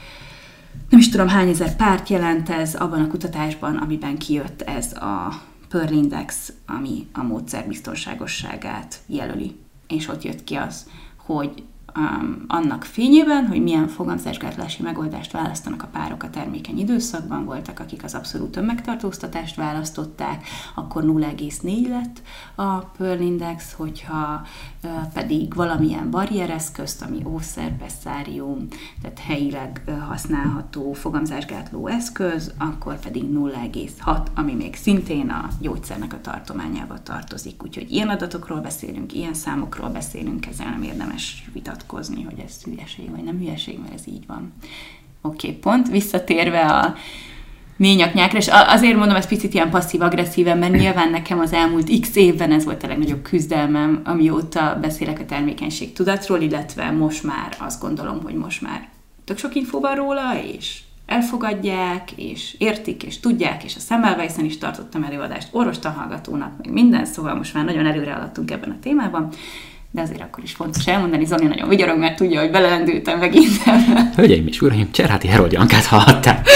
[0.90, 5.42] nem is tudom hány ezer párt jelent ez abban a kutatásban, amiben kijött ez a
[5.70, 9.56] Pearl Index, ami a módszer biztonságosságát jelöli.
[9.88, 11.63] És ott jött ki az, hogy
[11.98, 18.04] um, annak fényében, hogy milyen fogamzásgátlási megoldást választanak a párok a termékeny időszakban, voltak, akik
[18.04, 22.22] az abszolút önmegtartóztatást választották, akkor 0,4 lett
[22.56, 24.42] a Pearl Index, hogyha
[24.84, 28.68] uh, pedig valamilyen barriereszközt, ami ószer, pesszárium,
[29.02, 36.22] tehát helyileg uh, használható fogamzásgátló eszköz, akkor pedig 0,6, ami még szintén a gyógyszernek a
[36.22, 37.64] tartományába tartozik.
[37.64, 43.10] Úgyhogy ilyen adatokról beszélünk, ilyen számokról beszélünk, ezzel nem érdemes vitatkozni vitatkozni, hogy ez hülyeség,
[43.10, 44.54] vagy nem hülyeség, mert ez így van.
[45.21, 46.95] Oké, okay, pont visszatérve a
[47.78, 52.52] ményaknyákra, és azért mondom ez picit ilyen passzív-agresszíven, mert nyilván nekem az elmúlt x évben
[52.52, 58.21] ez volt a legnagyobb küzdelmem, amióta beszélek a termékenység tudatról, illetve most már azt gondolom,
[58.23, 58.89] hogy most már
[59.23, 64.58] tök sok infó van róla, és elfogadják, és értik, és tudják, és a Semmelweisen is
[64.58, 69.30] tartottam előadást orvostanhallgatónak, meg minden, szóval most már nagyon előre alattunk ebben a témában,
[69.91, 73.63] de azért akkor is fontos elmondani, Zoli nagyon vigyorog, mert tudja, hogy belelendültem megint.
[74.15, 76.47] Hölgyeim és uraim, Cserháti Herold Jankát hallhatták.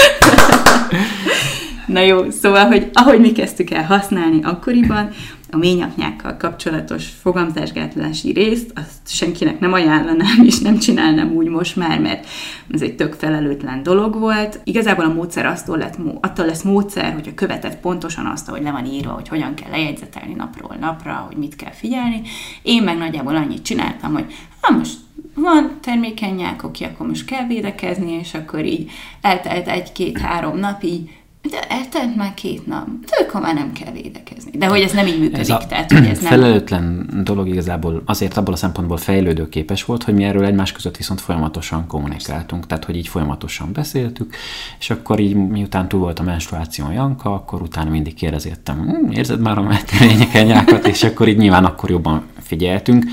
[1.86, 5.10] Na jó, szóval, hogy ahogy mi kezdtük el használni akkoriban,
[5.54, 12.00] a ményaknyákkal kapcsolatos fogamzásgátlási részt, azt senkinek nem ajánlanám, és nem csinálnám úgy most már,
[12.00, 12.26] mert
[12.70, 14.60] ez egy tök felelőtlen dolog volt.
[14.64, 18.70] Igazából a módszer attól, lett, attól lesz módszer, hogy a követett pontosan azt, hogy le
[18.70, 22.22] van írva, hogy hogyan kell lejegyzetelni napról napra, hogy mit kell figyelni.
[22.62, 24.96] Én meg nagyjából annyit csináltam, hogy ha most
[25.34, 31.10] van termékeny nyák, oké, akkor most kell védekezni, és akkor így eltelt egy-két-három nap, így
[31.50, 34.50] de eltelt már két nap, de akkor már nem kell védekezni.
[34.50, 35.40] De hogy ez nem így működik.
[35.40, 36.30] Ez a tehát, hogy ez nem...
[36.30, 41.20] felelőtlen dolog igazából azért abból a szempontból fejlődőképes volt, hogy mi erről egymás között viszont
[41.20, 44.34] folyamatosan kommunikáltunk, tehát hogy így folyamatosan beszéltük,
[44.78, 49.40] és akkor így miután túl volt a menstruáción Janka, akkor utána mindig kérdezgettem, hm, érzed
[49.40, 49.78] már a
[50.42, 53.04] nyákat, és akkor így nyilván akkor jobban figyeltünk.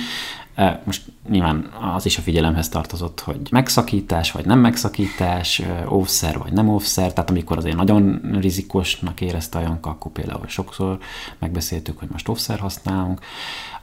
[0.84, 6.70] Most nyilván az is a figyelemhez tartozott, hogy megszakítás vagy nem megszakítás, óvszer vagy nem
[6.70, 10.98] óvszer, tehát amikor azért nagyon rizikosnak érezte a Janka, akkor például sokszor
[11.40, 13.20] megbeszéltük, hogy most óvszer használunk.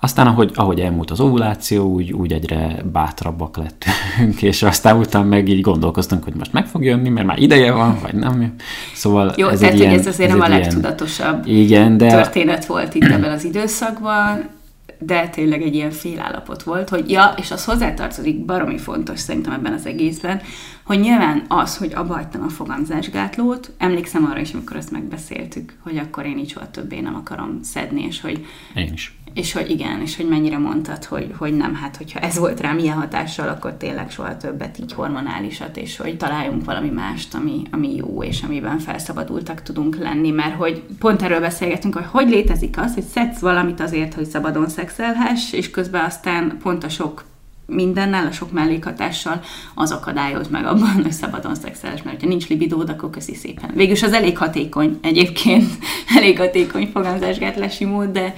[0.00, 5.48] Aztán, ahogy, ahogy elmúlt az ovuláció, úgy, úgy egyre bátrabbak lettünk, és aztán utána meg
[5.48, 8.54] így gondolkoztunk, hogy most meg fog jönni, mert már ideje van, vagy nem.
[8.94, 11.96] Szóval Jó, ez tehát, egy hogy ilyen, ez azért ez nem a legtudatosabb ilyen, igen,
[11.96, 12.08] de...
[12.08, 14.55] történet volt itt ebben az időszakban,
[14.98, 19.72] de tényleg egy ilyen félállapot volt, hogy ja, és az hozzátartozik, baromi fontos szerintem ebben
[19.72, 20.40] az egészben,
[20.82, 26.26] hogy nyilván az, hogy abba a fogamzásgátlót, emlékszem arra is, amikor ezt megbeszéltük, hogy akkor
[26.26, 28.46] én így soha többé nem akarom szedni, és hogy...
[28.74, 29.18] Én is.
[29.36, 32.78] És hogy igen, és hogy mennyire mondtad, hogy, hogy nem, hát hogyha ez volt rám
[32.78, 37.94] ilyen hatással, akkor tényleg soha többet így hormonálisat, és hogy találjunk valami mást, ami, ami
[37.94, 42.94] jó, és amiben felszabadultak tudunk lenni, mert hogy pont erről beszélgetünk, hogy hogy létezik az,
[42.94, 47.24] hogy szedsz valamit azért, hogy szabadon szexelhess, és közben aztán pont a sok
[47.66, 49.40] mindennel, a sok mellékhatással,
[49.74, 53.70] az akadályoz meg abban, hogy szabadon szexelés, mert ha nincs libidód, akkor köszi szépen.
[53.74, 55.70] Végülis az elég hatékony egyébként,
[56.16, 58.34] elég hatékony fogamzásgátlási mód, de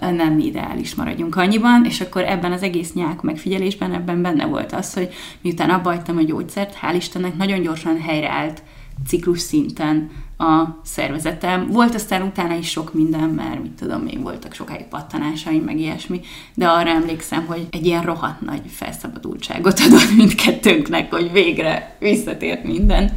[0.00, 4.94] nem ideális maradjunk annyiban, és akkor ebben az egész nyák megfigyelésben ebben benne volt az,
[4.94, 5.08] hogy
[5.40, 8.62] miután abba hagytam a gyógyszert, hál' Istennek nagyon gyorsan helyreállt
[9.06, 11.66] ciklus szinten a szervezetem.
[11.66, 16.20] Volt aztán utána is sok minden, mert mit tudom, még voltak sokáig pattanásaim, meg ilyesmi,
[16.54, 23.12] de arra emlékszem, hogy egy ilyen rohadt nagy felszabadultságot adott mindkettőnknek, hogy végre visszatért minden.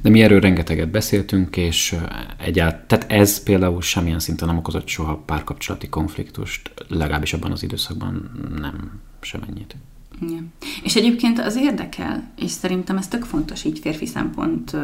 [0.00, 1.96] De mi erről rengeteget beszéltünk, és
[2.38, 8.30] egyáltalán, tehát ez például semmilyen szinten nem okozott soha párkapcsolati konfliktust, legalábbis abban az időszakban
[8.58, 9.76] nem semennyit.
[10.20, 10.52] Igen.
[10.82, 14.76] És egyébként az érdekel, és szerintem ez tök fontos így férfi szempont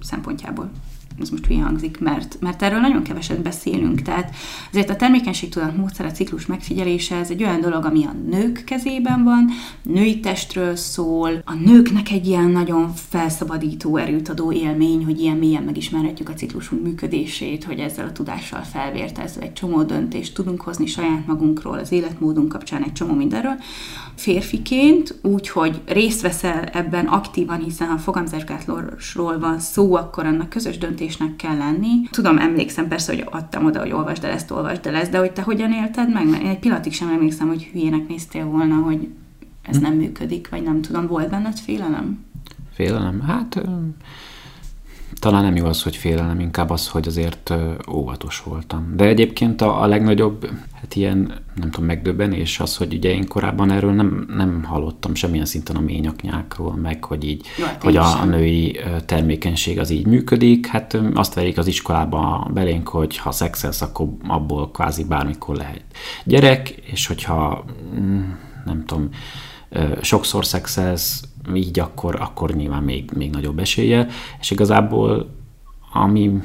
[0.00, 0.70] szempontjából
[1.20, 4.02] ez most hülye hangzik, mert, mert erről nagyon keveset beszélünk.
[4.02, 4.34] Tehát
[4.70, 9.24] azért a termékenységtudat módszer, a ciklus megfigyelése, ez egy olyan dolog, ami a nők kezében
[9.24, 9.48] van,
[9.82, 15.62] női testről szól, a nőknek egy ilyen nagyon felszabadító, erőt adó élmény, hogy ilyen mélyen
[15.62, 21.26] megismerhetjük a ciklusunk működését, hogy ezzel a tudással felvértezve egy csomó döntést tudunk hozni saját
[21.26, 23.56] magunkról, az életmódunk kapcsán egy csomó mindenről
[24.16, 31.36] férfiként, úgyhogy részt veszel ebben aktívan, hiszen ha fogamzásgátlósról van szó, akkor annak közös döntésnek
[31.36, 32.02] kell lenni.
[32.10, 35.32] Tudom, emlékszem persze, hogy adtam oda, hogy olvasd el ezt, olvasd el ezt, de hogy
[35.32, 36.26] te hogyan élted meg?
[36.26, 39.08] Én egy pillanatig sem emlékszem, hogy hülyének néztél volna, hogy
[39.62, 39.82] ez hm.
[39.82, 42.24] nem működik, vagy nem tudom, volt benned félelem?
[42.72, 43.20] Félelem?
[43.20, 43.60] Hát
[45.18, 47.54] talán nem jó az, hogy félelem, inkább az, hogy azért
[47.90, 48.92] óvatos voltam.
[48.96, 53.70] De egyébként a, a legnagyobb, hát ilyen, nem tudom, megdöbbenés az, hogy ugye én korábban
[53.70, 58.20] erről nem, nem hallottam semmilyen szinten a ményaknyákról, meg hogy így, Jó, hát hogy a,
[58.20, 60.66] a női termékenység az így működik.
[60.66, 65.84] Hát azt verik az iskolába belénk, hogy ha szexelsz, akkor abból kvázi bármikor lehet
[66.24, 67.64] gyerek, és hogyha
[68.00, 68.30] mm,
[68.64, 69.08] nem tudom,
[70.00, 71.22] sokszor szexelsz,
[71.54, 74.06] így akkor, akkor nyilván még, még nagyobb esélye,
[74.40, 75.34] és igazából
[75.92, 76.42] ami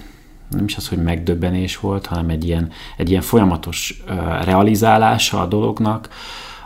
[0.49, 4.03] nem is az, hogy megdöbbenés volt, hanem egy ilyen, egy ilyen folyamatos
[4.43, 6.09] realizálása a dolognak,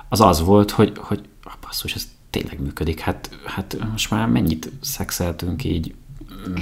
[0.09, 1.21] az az volt, hogy, hogy
[1.61, 2.99] basszus, ez tényleg működik.
[2.99, 5.95] Hát, hát most már mennyit szexeltünk így
[6.47, 6.53] um,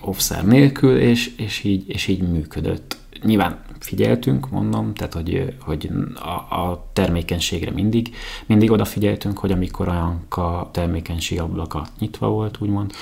[0.00, 2.96] offszer nélkül, és, és, így, és így működött.
[3.22, 8.14] Nyilván figyeltünk, mondom, tehát hogy, hogy a, a termékenységre mindig,
[8.46, 12.92] mindig odafigyeltünk, hogy amikor olyan a termékenység ablaka nyitva volt, úgymond,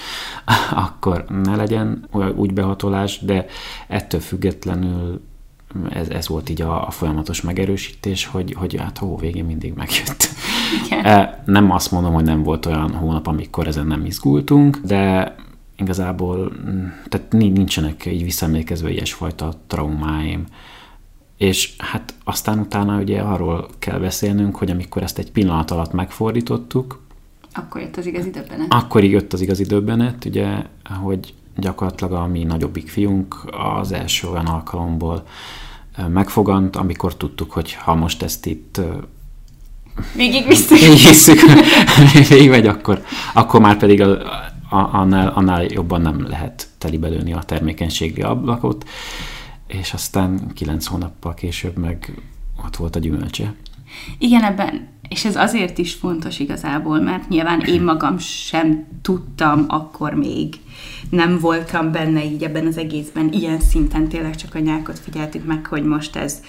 [0.86, 3.46] akkor ne legyen úgy behatolás, de
[3.88, 5.20] ettől függetlenül
[5.90, 10.28] ez, ez volt így a, a folyamatos megerősítés, hogy, hogy hát hó, végén mindig megjött.
[10.84, 11.04] Igen.
[11.12, 15.34] E, nem azt mondom, hogy nem volt olyan hónap, amikor ezen nem izgultunk, de
[15.82, 20.44] igazából mm, tehát nincsenek így visszaemlékezve ilyesfajta traumáim.
[21.36, 27.00] És hát aztán utána ugye arról kell beszélnünk, hogy amikor ezt egy pillanat alatt megfordítottuk,
[27.54, 28.66] akkor jött az igazi döbbenet.
[28.72, 30.66] Akkor jött az igazi döbbenet, ugye,
[31.00, 33.36] hogy gyakorlatilag a mi nagyobbik fiunk
[33.78, 35.26] az első olyan alkalomból
[36.08, 38.80] megfogant, amikor tudtuk, hogy ha most ezt itt
[40.16, 40.78] Végig visszük.
[42.28, 44.18] Végig vagy, akkor, akkor már pedig a,
[44.72, 48.84] annál, annál jobban nem lehet telibelőni a termékenységi ablakot
[49.72, 52.22] és aztán kilenc hónappal később meg
[52.64, 53.54] ott volt a gyümölcse.
[54.18, 60.14] Igen, ebben, és ez azért is fontos igazából, mert nyilván én magam sem tudtam akkor
[60.14, 60.54] még,
[61.10, 65.66] nem voltam benne így ebben az egészben, ilyen szinten tényleg csak a nyákot figyeltük meg,
[65.66, 66.42] hogy most ez,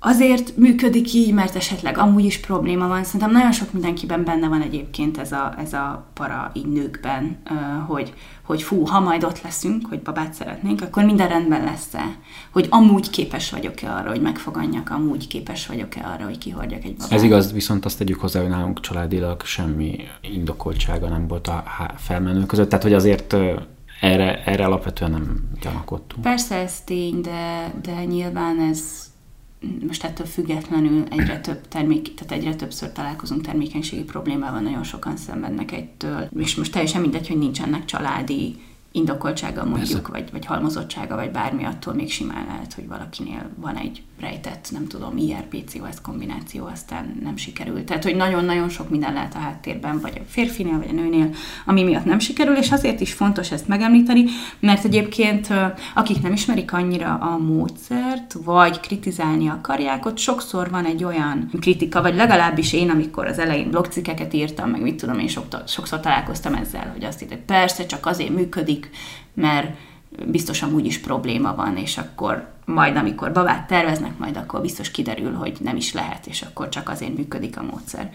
[0.00, 3.04] azért működik így, mert esetleg amúgy is probléma van.
[3.04, 7.38] Szerintem nagyon sok mindenkiben benne van egyébként ez a, ez a para így nőkben,
[7.86, 12.16] hogy, hogy fú, ha majd ott leszünk, hogy babát szeretnénk, akkor minden rendben lesz-e?
[12.50, 17.12] Hogy amúgy képes vagyok-e arra, hogy megfogadjak, amúgy képes vagyok-e arra, hogy kihordjak egy babát?
[17.12, 21.64] Ez igaz, viszont azt tegyük hozzá, hogy nálunk családilag semmi indokoltsága nem volt a
[21.96, 23.36] felmenő között, tehát hogy azért
[24.00, 26.22] erre, erre alapvetően nem gyanakodtunk.
[26.22, 29.07] Persze ez tény, de, de nyilván ez
[29.86, 35.72] most ettől függetlenül egyre több termék, tehát egyre többször találkozunk termékenységi problémával, nagyon sokan szenvednek
[35.72, 38.56] egytől, és most teljesen mindegy, hogy nincsenek családi
[38.98, 44.02] indokoltsága mondjuk, vagy, vagy halmozottsága, vagy bármi, attól még simán lehet, hogy valakinél van egy
[44.20, 47.84] rejtett, nem tudom, IRPCOS kombináció, aztán nem sikerült.
[47.84, 51.30] Tehát, hogy nagyon-nagyon sok minden lehet a háttérben, vagy a férfinél, vagy a nőnél,
[51.66, 54.24] ami miatt nem sikerül, és azért is fontos ezt megemlíteni,
[54.60, 55.48] mert egyébként
[55.94, 62.02] akik nem ismerik annyira a módszert, vagy kritizálni akarják, ott sokszor van egy olyan kritika,
[62.02, 65.28] vagy legalábbis én, amikor az elején blogcikeket írtam, meg mit tudom, én
[65.66, 68.87] sokszor találkoztam ezzel, hogy azt írtam, persze, csak azért működik,
[69.34, 69.76] mert
[70.26, 75.32] biztosan úgy is probléma van, és akkor majd amikor babát terveznek, majd akkor biztos kiderül,
[75.32, 78.12] hogy nem is lehet, és akkor csak azért működik a módszer.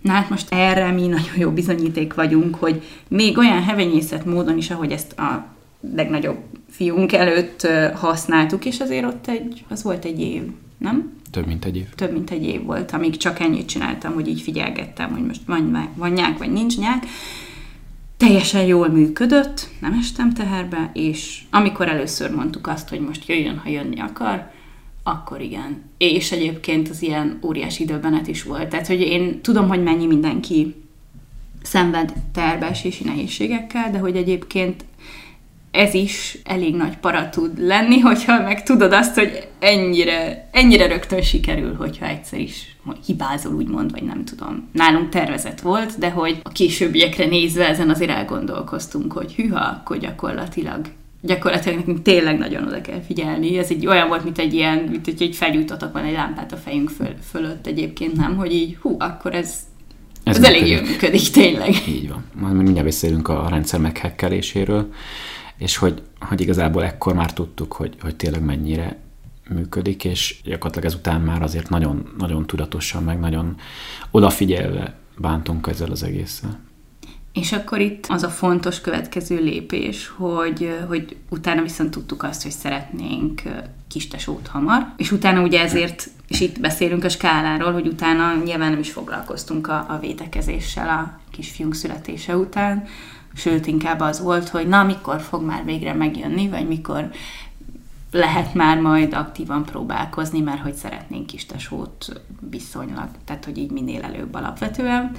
[0.00, 4.70] Na hát most erre mi nagyon jó bizonyíték vagyunk, hogy még olyan hevenyészet módon is,
[4.70, 5.46] ahogy ezt a
[5.94, 6.38] legnagyobb
[6.70, 10.42] fiunk előtt használtuk, és azért ott egy, az volt egy év,
[10.78, 11.12] nem?
[11.30, 11.88] Több mint egy év.
[11.94, 15.88] Több mint egy év volt, amíg csak ennyit csináltam, hogy így figyelgettem, hogy most van,
[15.94, 17.04] van nyák, vagy nincs nyák,
[18.16, 23.68] teljesen jól működött, nem estem teherbe, és amikor először mondtuk azt, hogy most jöjjön, ha
[23.68, 24.50] jönni akar,
[25.02, 25.82] akkor igen.
[25.98, 28.68] És egyébként az ilyen óriási időbenet is volt.
[28.68, 30.74] Tehát, hogy én tudom, hogy mennyi mindenki
[31.62, 34.84] szenved terbeesési nehézségekkel, de hogy egyébként
[35.74, 41.22] ez is elég nagy para tud lenni, hogyha meg tudod azt, hogy ennyire, ennyire rögtön
[41.22, 44.68] sikerül, hogyha egyszer is hibázol, úgymond, vagy nem tudom.
[44.72, 50.80] Nálunk tervezett volt, de hogy a későbbiekre nézve ezen azért elgondolkoztunk, hogy hűha, akkor gyakorlatilag
[51.20, 53.58] gyakorlatilag nekünk tényleg nagyon oda kell figyelni.
[53.58, 56.56] Ez egy olyan volt, mint egy ilyen, mint hogy egy felgyújtottak van egy lámpát a
[56.56, 58.36] fejünk föl, fölött egyébként, nem?
[58.36, 59.54] Hogy így, hú, akkor ez,
[60.24, 61.74] ez, ez elég jól működik, tényleg.
[61.88, 62.24] Így van.
[62.40, 64.88] Majd mindjárt beszélünk a rendszer meghekkeléséről,
[65.56, 69.02] és hogy, hogy igazából ekkor már tudtuk, hogy, hogy tényleg mennyire
[69.48, 73.56] működik, és gyakorlatilag ezután már azért nagyon, nagyon tudatosan, meg nagyon
[74.10, 76.60] odafigyelve bántunk ezzel az egésszel.
[77.32, 82.50] És akkor itt az a fontos következő lépés, hogy, hogy utána viszont tudtuk azt, hogy
[82.50, 83.42] szeretnénk
[83.88, 88.78] kistesót hamar, és utána ugye ezért, és itt beszélünk a skáláról, hogy utána nyilván nem
[88.78, 92.84] is foglalkoztunk a, a védekezéssel a kisfiunk születése után,
[93.34, 97.10] sőt inkább az volt, hogy na, mikor fog már végre megjönni, vagy mikor
[98.10, 104.34] lehet már majd aktívan próbálkozni, mert hogy szeretnénk kistesót viszonylag, tehát hogy így minél előbb
[104.34, 105.10] alapvetően.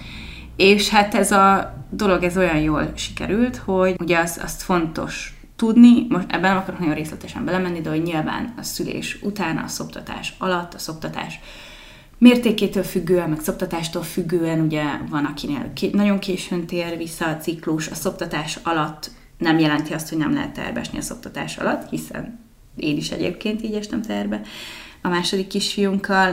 [0.55, 6.05] És hát ez a dolog ez olyan jól sikerült, hogy ugye azt, azt fontos tudni,
[6.09, 10.33] most ebben nem akarok nagyon részletesen belemenni, de hogy nyilván a szülés után, a szoptatás
[10.37, 11.39] alatt, a szoptatás
[12.17, 17.95] mértékétől függően, meg szoptatástól függően, ugye van, akinél nagyon későn tér vissza a ciklus, a
[17.95, 22.39] szoptatás alatt nem jelenti azt, hogy nem lehet terbesni a szoptatás alatt, hiszen
[22.75, 24.41] én is egyébként így estem terbe,
[25.01, 26.31] a második kisfiunkkal,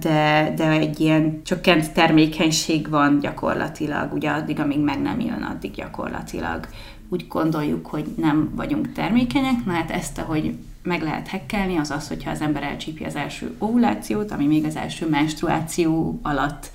[0.00, 5.70] de, de egy ilyen csökkent termékenység van gyakorlatilag, ugye addig, amíg meg nem jön, addig
[5.70, 6.66] gyakorlatilag
[7.08, 12.08] úgy gondoljuk, hogy nem vagyunk termékenyek, na hát ezt, ahogy meg lehet hekkelni, az az,
[12.08, 16.70] hogyha az ember elcsípi az első ovulációt, ami még az első menstruáció alatt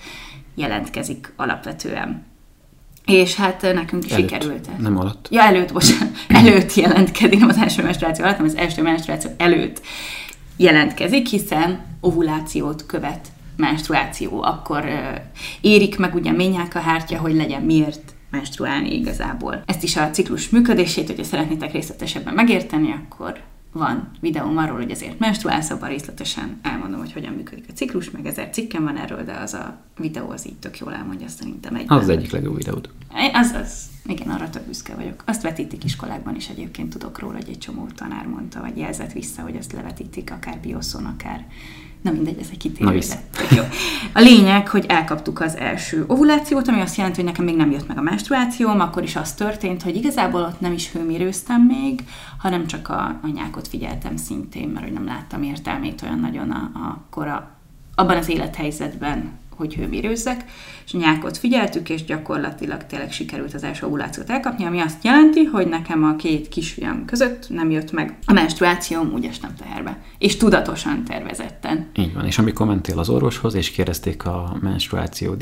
[0.55, 2.25] jelentkezik alapvetően.
[3.05, 4.77] És hát nekünk előtt, sikerült.
[4.77, 5.27] Nem alatt.
[5.31, 6.15] Ja, előtt, bocsánat.
[6.27, 9.81] Előtt jelentkezik, nem az első menstruáció alatt, hanem az első menstruáció előtt
[10.57, 15.21] jelentkezik, hiszen ovulációt követ menstruáció, akkor uh,
[15.61, 19.61] érik meg ugye ményák a hártya, hogy legyen miért menstruálni igazából.
[19.65, 23.39] Ezt is a ciklus működését, hogyha szeretnétek részletesebben megérteni, akkor
[23.71, 28.25] van videóm arról, hogy ezért menstruálsz, abban részletesen elmondom, hogy hogyan működik a ciklus, meg
[28.25, 31.85] ezer cikkem van erről, de az a videó az így tök jól elmondja szerintem egy.
[31.87, 32.89] Az, az egyik legjobb videód.
[33.33, 33.85] Az az.
[34.05, 35.23] Igen, arra tök büszke vagyok.
[35.25, 39.41] Azt vetítik iskolákban is egyébként tudok róla, hogy egy csomó tanár mondta, vagy jelzett vissza,
[39.41, 41.45] hogy azt levetítik akár bioszon, akár
[42.01, 42.99] Na mindegy, ez egy kitérő
[43.57, 43.63] Jó.
[44.13, 47.87] A lényeg, hogy elkaptuk az első ovulációt, ami azt jelenti, hogy nekem még nem jött
[47.87, 52.03] meg a menstruációm, akkor is az történt, hogy igazából ott nem is hőmérőztem még,
[52.37, 56.71] hanem csak a, a nyákot figyeltem szintén, mert hogy nem láttam értelmét olyan nagyon a,
[56.73, 57.49] a kora,
[57.95, 60.45] abban az élethelyzetben, hogy hőmérőzzek,
[60.87, 65.43] és a nyákot figyeltük, és gyakorlatilag tényleg sikerült az első ovulációt elkapni, ami azt jelenti,
[65.43, 69.97] hogy nekem a két kisfiam között nem jött meg a menstruációm, úgy estem teherbe.
[70.17, 71.87] És tudatosan tervezetten.
[71.95, 75.35] Így van, és amikor mentél az orvoshoz, és kérdezték a menstruáció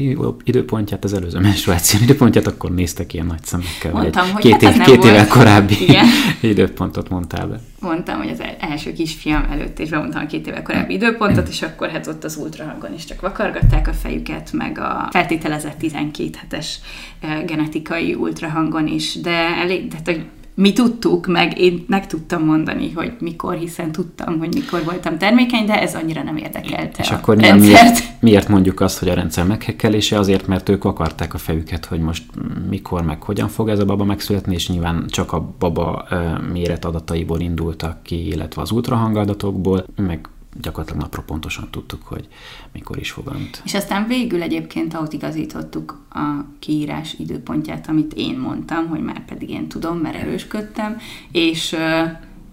[0.43, 3.91] időpontját, az előző menstruáció időpontját, akkor néztek ilyen nagy szemekkel.
[3.91, 6.05] Mondtam, hogy két, hát év, két évvel korábbi Igen.
[6.41, 10.93] időpontot mondtál be mondtam, hogy az első kisfiam előtt is bemondtam a két évvel korábbi
[10.93, 15.77] időpontot, és akkor hát ott az ultrahangon is csak vakargatták a fejüket, meg a feltételezett
[15.77, 16.79] 12 hetes
[17.19, 20.25] eh, genetikai ultrahangon is, de elég, de hogy
[20.57, 25.65] mi tudtuk, meg én meg tudtam mondani, hogy mikor, hiszen tudtam, hogy mikor voltam termékeny,
[25.65, 29.45] de ez annyira nem érdekelte És a akkor miért, miért mondjuk azt, hogy a rendszer
[29.45, 30.19] meghekkelése?
[30.19, 32.23] Azért, mert ők akarták a fejüket, hogy most
[32.69, 36.07] mikor, meg hogyan fog ez a baba megszületni, és nyilván csak a baba
[36.53, 40.27] méret adataiból indultak ki, illetve az ultrahangadatokból, meg
[40.61, 42.27] gyakorlatilag napra pontosan tudtuk, hogy
[42.71, 43.61] mikor is fogant.
[43.65, 49.49] És aztán végül egyébként ahhoz igazítottuk a kiírás időpontját, amit én mondtam, hogy már pedig
[49.49, 50.97] én tudom, mert erősködtem,
[51.31, 51.75] és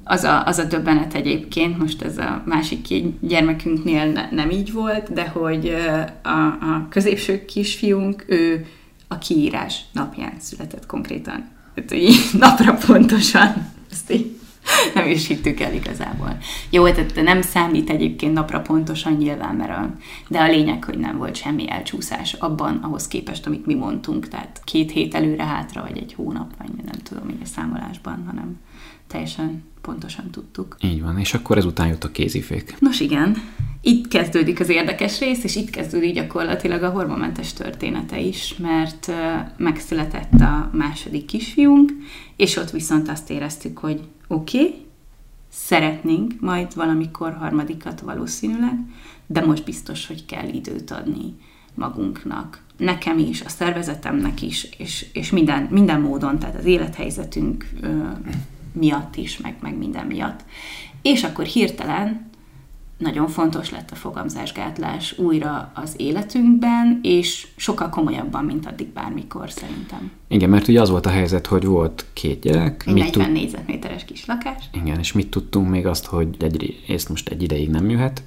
[0.04, 2.86] az a, az a döbbenet egyébként, most ez a másik
[3.20, 5.74] gyermekünknél ne, nem így volt, de hogy
[6.22, 8.66] a, a középső kisfiunk, ő
[9.08, 11.48] a kiírás napján született konkrétan.
[11.74, 13.72] Tehát így napra pontosan.
[13.90, 14.36] Ezt így
[14.94, 16.37] nem is hittük el igazából.
[16.70, 19.94] Jó, tehát nem számít egyébként napra pontosan nyilván, mert a,
[20.29, 24.61] de a lényeg, hogy nem volt semmi elcsúszás abban, ahhoz képest, amit mi mondtunk, tehát
[24.64, 28.57] két hét előre-hátra, vagy egy hónap, vagy nem tudom, így a számolásban, hanem
[29.12, 30.77] teljesen pontosan tudtuk.
[30.81, 32.77] Így van, és akkor ezután jött a kézifék.
[32.79, 33.37] Nos igen,
[33.81, 39.12] itt kezdődik az érdekes rész, és itt kezdődik gyakorlatilag a hormonmentes története is, mert
[39.57, 41.92] megszületett a második kisfiunk,
[42.37, 44.75] és ott viszont azt éreztük, hogy oké, okay,
[45.48, 48.79] szeretnénk majd valamikor harmadikat valószínűleg,
[49.27, 51.35] de most biztos, hogy kell időt adni
[51.75, 52.63] magunknak.
[52.77, 57.69] Nekem is, a szervezetemnek is, és, és minden, minden módon, tehát az élethelyzetünk
[58.73, 60.44] miatt is, meg, meg minden miatt.
[61.02, 62.31] És akkor hirtelen
[63.02, 70.10] nagyon fontos lett a fogamzásgátlás újra az életünkben, és sokkal komolyabban, mint addig bármikor szerintem.
[70.29, 72.85] Igen, mert ugye az volt a helyzet, hogy volt két gyerek.
[72.87, 73.33] Egy 40 tud...
[73.33, 74.64] négyzetméteres kis lakás.
[74.73, 78.23] Igen, és mit tudtunk még azt, hogy egy, ezt most egy ideig nem jöhet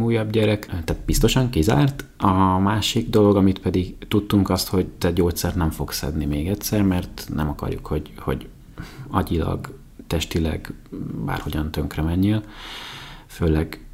[0.00, 2.04] újabb gyerek, tehát biztosan kizárt.
[2.18, 6.82] A másik dolog, amit pedig tudtunk azt, hogy te gyógyszert nem fogsz szedni még egyszer,
[6.82, 8.48] mert nem akarjuk, hogy, hogy
[9.10, 10.72] agyilag, testileg
[11.24, 12.42] bárhogyan tönkre menjél.
[13.26, 13.84] Főleg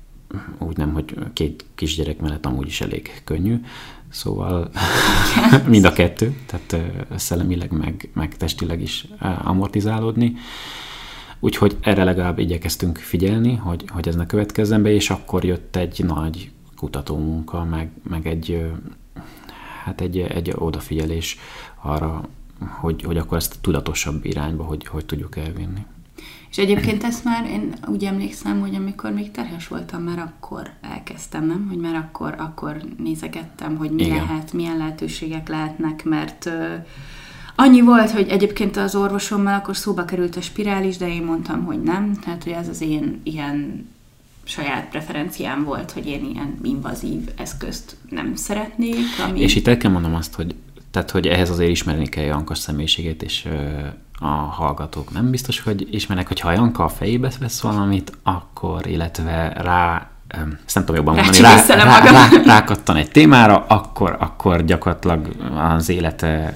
[0.58, 3.60] úgy nem, hogy két kisgyerek mellett amúgy is elég könnyű,
[4.08, 4.70] szóval
[5.66, 9.06] mind a kettő, tehát szellemileg meg, meg testileg is
[9.42, 10.36] amortizálódni.
[11.40, 16.04] Úgyhogy erre legalább igyekeztünk figyelni, hogy, hogy ez ne következzen be, és akkor jött egy
[16.04, 18.70] nagy kutatómunka, meg, meg egy,
[19.84, 21.38] hát egy, egy odafigyelés
[21.82, 22.28] arra,
[22.66, 25.84] hogy, hogy akkor ezt tudatosabb irányba, hogy, hogy tudjuk elvinni.
[26.50, 31.46] És egyébként ezt már én úgy emlékszem, hogy amikor még terhes voltam, már akkor elkezdtem,
[31.46, 31.66] nem?
[31.68, 34.16] Hogy már akkor, akkor nézegettem, hogy mi Igen.
[34.16, 36.74] lehet, milyen lehetőségek lehetnek, mert uh,
[37.54, 41.82] annyi volt, hogy egyébként az orvosommal akkor szóba került a spirális, de én mondtam, hogy
[41.82, 43.88] nem, tehát hogy ez az én ilyen
[44.44, 48.96] saját preferenciám volt, hogy én ilyen invazív eszközt nem szeretnék.
[49.28, 49.40] Ami...
[49.40, 50.54] És itt el kell mondom azt, hogy
[50.90, 53.48] tehát, hogy ehhez azért ismerni kell Jankas személyiségét, és
[54.22, 59.52] a hallgatók nem biztos, hogy ismernek, hogy ha Janka a fejébe vesz valamit, akkor, illetve
[59.56, 60.10] rá
[60.64, 65.88] ezt nem tudom jobban mondani, rá, rá, rá, rákattan egy témára, akkor, akkor gyakorlatilag az
[65.88, 66.54] élete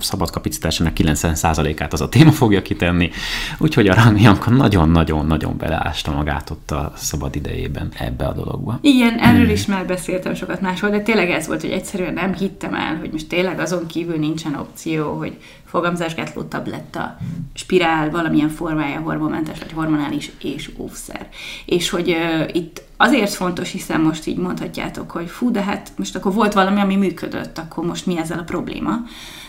[0.00, 3.10] szabad kapacitásának 90%-át az a téma fogja kitenni,
[3.58, 8.78] úgyhogy a Rami Janka nagyon-nagyon-nagyon beleásta magát ott a szabad idejében ebbe a dologba.
[8.82, 9.50] Igen, erről hmm.
[9.50, 13.10] is már beszéltem sokat máshol, de tényleg ez volt, hogy egyszerűen nem hittem el, hogy
[13.12, 15.36] most tényleg azon kívül nincsen opció, hogy
[15.68, 17.16] fogamzásgátló tabletta,
[17.54, 21.28] spirál, valamilyen formája hormonmentes vagy hormonális és óvszer.
[21.66, 26.16] És hogy uh, itt azért fontos, hiszen most így mondhatjátok, hogy fú, de hát most
[26.16, 28.96] akkor volt valami, ami működött, akkor most mi ezzel a probléma.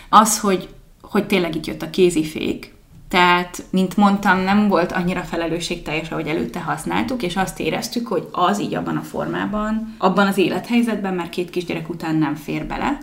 [0.08, 0.68] Az, hogy,
[1.02, 2.74] hogy tényleg itt jött a kézifék,
[3.08, 8.60] tehát, mint mondtam, nem volt annyira felelősségteljes, ahogy előtte használtuk, és azt éreztük, hogy az
[8.60, 12.98] így abban a formában, abban az élethelyzetben, mert két kisgyerek után nem fér bele,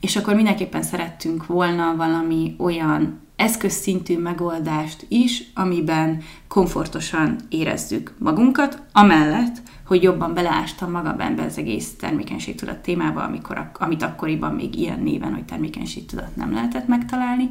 [0.00, 9.62] és akkor mindenképpen szerettünk volna valami olyan eszközszintű megoldást is, amiben komfortosan érezzük magunkat, amellett,
[9.86, 15.34] hogy jobban beleástam magam ebbe az egész termékenységtudat témába, amikor, amit akkoriban még ilyen néven,
[15.34, 17.48] hogy termékenységtudat nem lehetett megtalálni.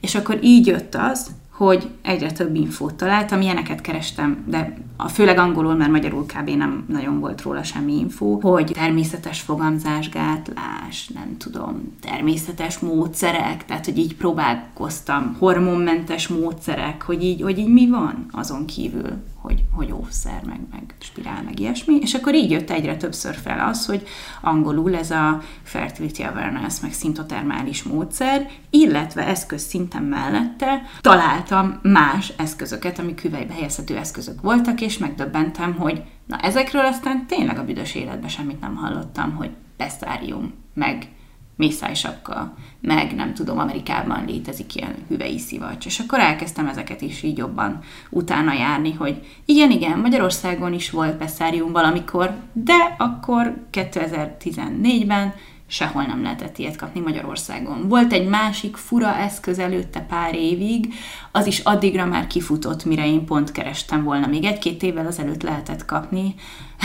[0.00, 5.38] És akkor így jött az, hogy egyre több infót találtam, ilyeneket kerestem, de a főleg
[5.38, 6.48] angolul, mert magyarul kb.
[6.48, 13.98] nem nagyon volt róla semmi info, hogy természetes fogamzásgátlás, nem tudom, természetes módszerek, tehát hogy
[13.98, 19.12] így próbálkoztam, hormonmentes módszerek, hogy így, hogy így mi van azon kívül,
[19.44, 23.68] hogy, hogy óvszer, meg, meg spirál, meg ilyesmi, és akkor így jött egyre többször fel
[23.68, 24.06] az, hogy
[24.40, 32.98] angolul ez a fertility awareness, meg szintotermális módszer, illetve eszköz szinten mellette találtam más eszközöket,
[32.98, 38.28] ami küvelybe helyezhető eszközök voltak, és megdöbbentem, hogy na ezekről aztán tényleg a büdös életben
[38.28, 41.08] semmit nem hallottam, hogy pestárium, meg
[41.56, 45.86] mészájsapka, meg nem tudom, Amerikában létezik ilyen hüvei szivacs.
[45.86, 47.78] És akkor elkezdtem ezeket is így jobban
[48.10, 55.34] utána járni, hogy igen, igen, Magyarországon is volt pestárium valamikor, de akkor 2014-ben
[55.74, 57.88] sehol nem lehetett ilyet kapni Magyarországon.
[57.88, 60.94] Volt egy másik fura eszköz előtte pár évig,
[61.32, 64.26] az is addigra már kifutott, mire én pont kerestem volna.
[64.26, 66.34] Még egy-két évvel azelőtt lehetett kapni.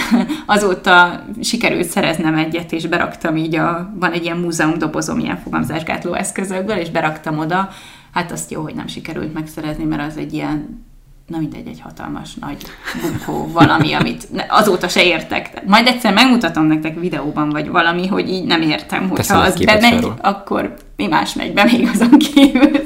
[0.45, 6.13] Azóta sikerült szereznem egyet, és beraktam így a, van egy ilyen múzeum dobozom ilyen fogamzásgátló
[6.13, 7.69] eszközökből, és beraktam oda.
[8.13, 10.87] Hát azt jó, hogy nem sikerült megszerezni, mert az egy ilyen
[11.29, 12.57] na mindegy, egy hatalmas nagy
[13.01, 15.65] bunkó, valami, amit azóta se értek.
[15.65, 20.17] Majd egyszer megmutatom nektek videóban, vagy valami, hogy így nem értem, hogyha az bemegy, felról.
[20.21, 22.71] akkor mi más megy be még azon kívül.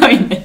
[0.00, 0.44] na mindegy.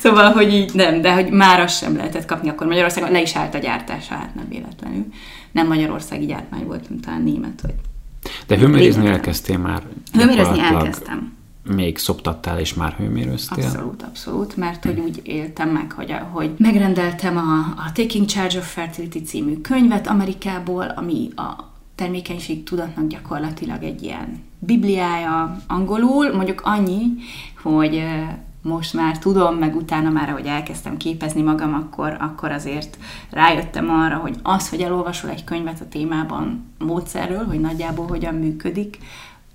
[0.00, 3.36] Szóval, hogy így nem, de hogy már azt sem lehetett kapni, akkor Magyarországon le is
[3.36, 5.06] állt a gyártása, hát nem véletlenül.
[5.52, 7.74] Nem magyarországi gyártmány volt, mint talán német, vagy
[8.46, 9.82] de hőmérőzni elkezdtél már?
[10.12, 11.35] Hőmérőzni elkezdtem
[11.66, 13.64] még szoptattál és már hőmérőztél?
[13.64, 18.72] Abszolút, abszolút, mert hogy úgy éltem meg, hogy, hogy megrendeltem a, a Taking Charge of
[18.72, 27.02] Fertility című könyvet Amerikából, ami a termékenység tudatnak gyakorlatilag egy ilyen bibliája angolul, mondjuk annyi,
[27.62, 28.02] hogy
[28.62, 32.98] most már tudom, meg utána már, hogy elkezdtem képezni magam, akkor, akkor azért
[33.30, 38.98] rájöttem arra, hogy az, hogy elolvasol egy könyvet a témában módszerről, hogy nagyjából hogyan működik,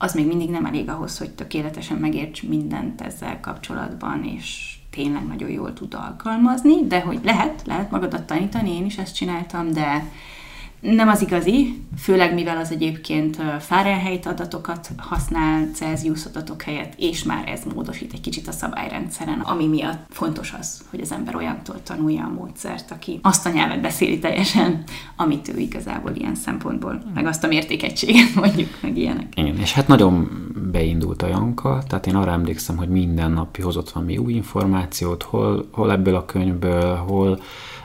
[0.01, 5.49] az még mindig nem elég ahhoz, hogy tökéletesen megérts mindent ezzel kapcsolatban, és tényleg nagyon
[5.49, 10.11] jól tud alkalmazni, de hogy lehet, lehet magadat tanítani, én is ezt csináltam, de
[10.81, 17.47] nem az igazi, főleg mivel az egyébként Fahrenheit adatokat használ Celsius adatok helyett, és már
[17.47, 22.23] ez módosít egy kicsit a szabályrendszeren, ami miatt fontos az, hogy az ember olyantól tanulja
[22.23, 24.83] a módszert, aki azt a nyelvet beszéli teljesen,
[25.15, 29.27] amit ő igazából ilyen szempontból, meg azt a mértékegységet mondjuk, meg ilyenek.
[29.35, 30.29] Igen, és hát nagyon
[30.71, 35.67] beindult a Janka, tehát én arra emlékszem, hogy minden nap hozott valami új információt, hol,
[35.71, 37.39] hol ebből a könyvből, hol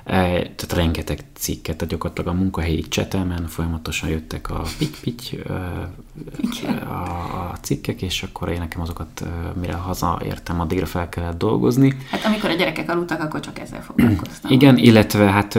[0.06, 5.36] tehát rengeteg cikket, tehát gyakorlatilag a munkahelyi csetemen folyamatosan jöttek a pitty
[6.84, 6.92] a,
[7.50, 9.24] a cikkek, és akkor én nekem azokat,
[9.60, 11.96] mire hazaértem, addigra fel kellett dolgozni.
[12.10, 14.50] Hát amikor a gyerekek aludtak, akkor csak ezzel foglalkoztam.
[14.50, 15.58] Igen, illetve hát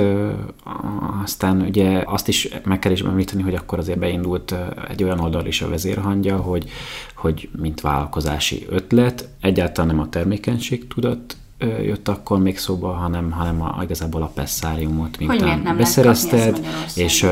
[1.24, 4.56] aztán ugye azt is meg kell is említeni, hogy akkor azért beindult
[4.88, 6.70] egy olyan oldal is a vezérhangja, hogy,
[7.16, 13.62] hogy mint vállalkozási ötlet, egyáltalán nem a termékenység tudat jött akkor még szóba, hanem, hanem
[13.62, 17.28] a, igazából a Pessáriumot, mint hogy nem beszerezted, és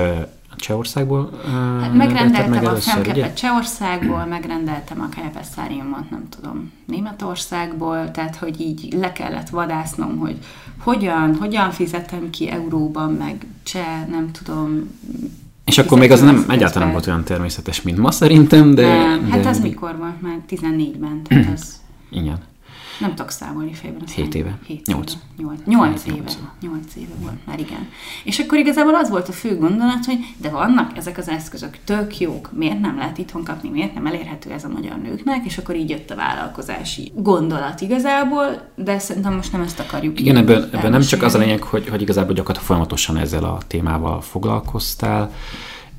[0.55, 1.30] Csehországból
[1.82, 8.61] hát megrendeltem meg először, a femkepet Csehországból, megrendeltem a Kajapesszáriumot, nem tudom, Németországból, tehát hogy
[8.61, 10.38] így le kellett vadásznom, hogy
[10.80, 14.89] hogyan, hogyan fizetem ki euróban, meg cseh, nem tudom,
[15.65, 18.97] és akkor még az nem, egyáltalán nem volt olyan természetes, mint ma szerintem, de...
[18.97, 19.49] Nem, hát de...
[19.49, 20.21] az mikor volt?
[20.21, 21.76] Már 14-ben, tehát az...
[22.09, 22.38] Igen.
[22.99, 24.01] Nem tudok számolni fejben.
[24.15, 24.59] 7 éve.
[24.85, 25.13] 8.
[25.37, 26.31] 8, 8 éve.
[26.61, 27.87] 8 éve volt már, igen.
[28.23, 32.19] És akkor igazából az volt a fő gondolat, hogy de vannak ezek az eszközök tök
[32.19, 35.75] jók, miért nem lehet itthon kapni, miért nem elérhető ez a magyar nőknek, és akkor
[35.75, 40.19] így jött a vállalkozási gondolat igazából, de szerintem most nem ezt akarjuk.
[40.19, 43.57] Igen, ebben, ebben nem csak az a lényeg, hogy, hogy igazából gyakorlatilag folyamatosan ezzel a
[43.67, 45.31] témával foglalkoztál,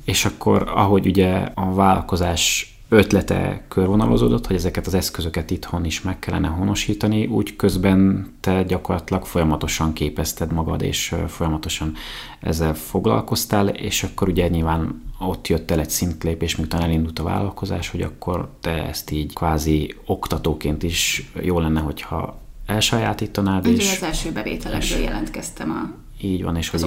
[0.05, 6.19] és akkor ahogy ugye a vállalkozás ötlete körvonalozódott, hogy ezeket az eszközöket itthon is meg
[6.19, 11.93] kellene honosítani, úgy közben te gyakorlatilag folyamatosan képezted magad, és folyamatosan
[12.39, 17.89] ezzel foglalkoztál, és akkor ugye nyilván ott jött el egy szintlépés, miután elindult a vállalkozás,
[17.89, 23.67] hogy akkor te ezt így kvázi oktatóként is jó lenne, hogyha elsajátítanád.
[23.67, 26.81] Ugye és az első bevételekből jelentkeztem a így van, és hogy,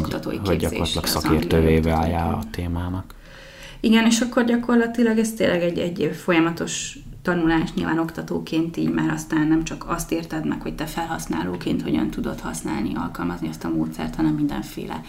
[0.44, 3.14] hogy gyakorlatilag szakértővé váljál a témának.
[3.80, 9.46] Igen, és akkor gyakorlatilag ez tényleg egy, egy folyamatos tanulás nyilván oktatóként így már aztán
[9.46, 14.14] nem csak azt érted meg, hogy te felhasználóként hogyan tudod használni, alkalmazni azt a módszert,
[14.14, 15.00] hanem mindenféle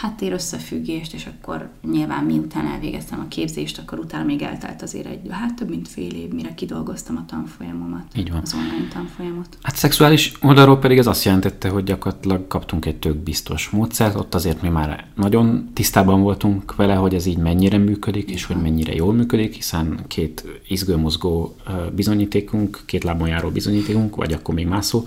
[0.00, 5.20] háttér összefüggést, és akkor nyilván miután elvégeztem a képzést, akkor utána még eltelt azért egy,
[5.30, 8.40] hát több mint fél év, mire kidolgoztam a tanfolyamomat, Így van.
[8.42, 9.58] az online tanfolyamot.
[9.62, 14.34] Hát szexuális oldalról pedig ez azt jelentette, hogy gyakorlatilag kaptunk egy tök biztos módszert, ott
[14.34, 18.94] azért mi már nagyon tisztában voltunk vele, hogy ez így mennyire működik, és hogy mennyire
[18.94, 21.56] jól működik, hiszen két izgőmozgó
[21.94, 25.04] bizonyítékunk, két lábon járó bizonyítékunk, vagy akkor még mászó,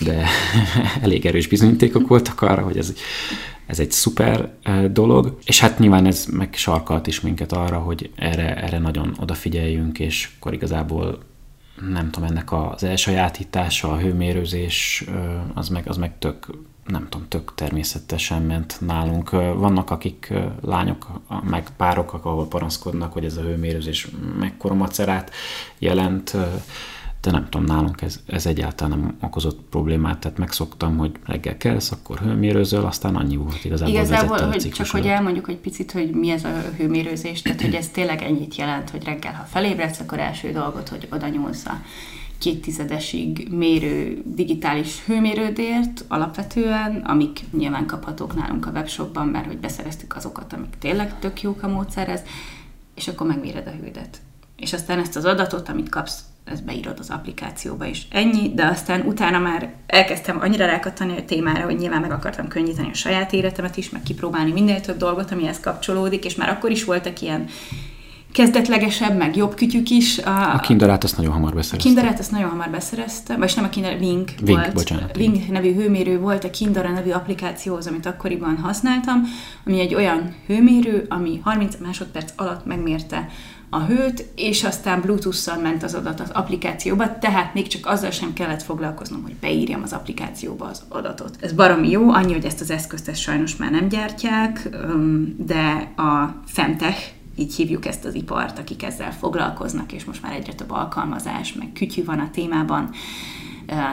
[0.00, 0.26] de
[1.02, 2.94] elég erős bizonyítékok voltak arra, hogy ez
[3.66, 4.52] ez egy szuper
[4.90, 9.98] dolog, és hát nyilván ez meg sarkalt is minket arra, hogy erre, erre nagyon odafigyeljünk,
[9.98, 11.18] és akkor igazából
[11.90, 15.04] nem tudom, ennek az elsajátítása, a hőmérőzés,
[15.54, 16.46] az meg, az meg tök,
[16.86, 19.30] nem tudom, tök természetesen ment nálunk.
[19.30, 24.08] Vannak, akik lányok, meg párok, ahol panaszkodnak, hogy ez a hőmérőzés
[24.38, 25.30] mekkora macerát
[25.78, 26.36] jelent,
[27.24, 31.90] de nem tudom, nálunk ez, ez egyáltalán nem okozott problémát, tehát megszoktam, hogy reggel kelsz,
[31.90, 33.94] akkor hőmérőzöl, aztán annyi volt igazából.
[33.94, 37.88] Igazából, hogy csak hogy elmondjuk egy picit, hogy mi ez a hőmérőzés, tehát hogy ez
[37.88, 41.80] tényleg ennyit jelent, hogy reggel, ha felébredsz, akkor első dolgot, hogy oda nyúlsz a
[42.38, 50.16] két tizedesig mérő digitális hőmérődért alapvetően, amik nyilván kaphatók nálunk a webshopban, mert hogy beszereztük
[50.16, 52.22] azokat, amik tényleg tök jók a módszerhez,
[52.94, 54.20] és akkor megméred a hődet.
[54.56, 58.06] És aztán ezt az adatot, amit kapsz ezt beírod az applikációba is.
[58.10, 62.88] Ennyi, de aztán utána már elkezdtem annyira rákattani a témára, hogy nyilván meg akartam könnyíteni
[62.90, 66.84] a saját életemet is, meg kipróbálni minél több dolgot, amihez kapcsolódik, és már akkor is
[66.84, 67.46] voltak ilyen
[68.32, 70.18] kezdetlegesebb, meg jobb kütyük is.
[70.18, 71.78] A, a Kinderát azt nagyon hamar beszereztem.
[71.78, 74.72] A Kinderát azt nagyon hamar beszereztem, vagy nem a Kinder, Wing, Wing volt.
[74.72, 79.22] Bocsánat, Wing, Wing nevű hőmérő volt a Kindera nevű applikációhoz, amit akkoriban használtam,
[79.66, 83.28] ami egy olyan hőmérő, ami 30 másodperc alatt megmérte
[83.74, 88.32] a hőt, és aztán Bluetooth-szal ment az adat az applikációba, tehát még csak azzal sem
[88.32, 91.36] kellett foglalkoznom, hogy beírjam az applikációba az adatot.
[91.40, 94.68] Ez baromi jó, annyi, hogy ezt az eszközt ezt sajnos már nem gyártják,
[95.36, 100.52] de a Femtech, így hívjuk ezt az ipart, akik ezzel foglalkoznak, és most már egyre
[100.52, 102.90] több alkalmazás, meg kütyű van a témában.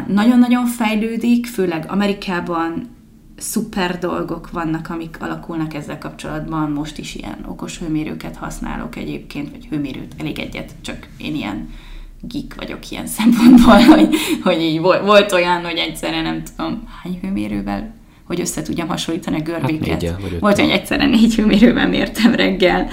[0.07, 2.89] Nagyon-nagyon fejlődik, főleg Amerikában
[3.41, 6.71] szuper dolgok vannak, amik alakulnak ezzel kapcsolatban.
[6.71, 11.69] Most is ilyen okos hőmérőket használok egyébként, vagy hőmérőt, elég egyet, csak én ilyen
[12.21, 17.19] geek vagyok ilyen szempontból, hogy, hogy így volt, volt olyan, hogy egyszerre nem tudom hány
[17.21, 17.99] hőmérővel
[18.31, 19.87] hogy össze tudjam hasonlítani a görbéket.
[19.89, 22.89] Hát négyel, Volt, hogy egyszerre négy hőmérővel mértem reggel,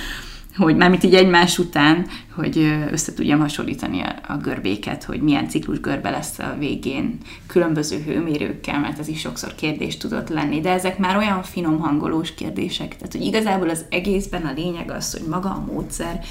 [0.59, 2.59] hogy mármint így egymás után, hogy
[2.91, 8.99] össze tudjam hasonlítani a, görbéket, hogy milyen ciklus görbe lesz a végén különböző hőmérőkkel, mert
[8.99, 13.25] ez is sokszor kérdés tudott lenni, de ezek már olyan finom hangolós kérdések, tehát hogy
[13.25, 16.25] igazából az egészben a lényeg az, hogy maga a módszer,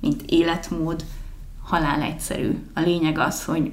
[0.00, 1.04] mint életmód,
[1.62, 2.50] halál egyszerű.
[2.74, 3.72] A lényeg az, hogy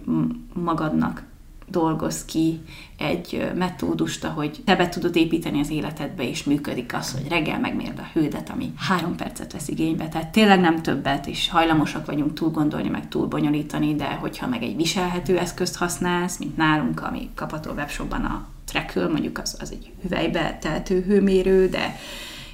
[0.54, 1.24] magadnak
[1.68, 2.60] dolgoz ki
[3.00, 8.00] egy metódust, hogy te be tudod építeni az életedbe, és működik az, hogy reggel megmérd
[8.00, 10.08] a hődet, ami három percet vesz igénybe.
[10.08, 14.64] Tehát tényleg nem többet, és hajlamosak vagyunk túl gondolni, meg túl bonyolítani, de hogyha meg
[14.64, 19.92] egy viselhető eszközt használsz, mint nálunk, ami kapható webshopban a Trackül, mondjuk az, az egy
[20.02, 21.96] hüvelybe teltő hőmérő, de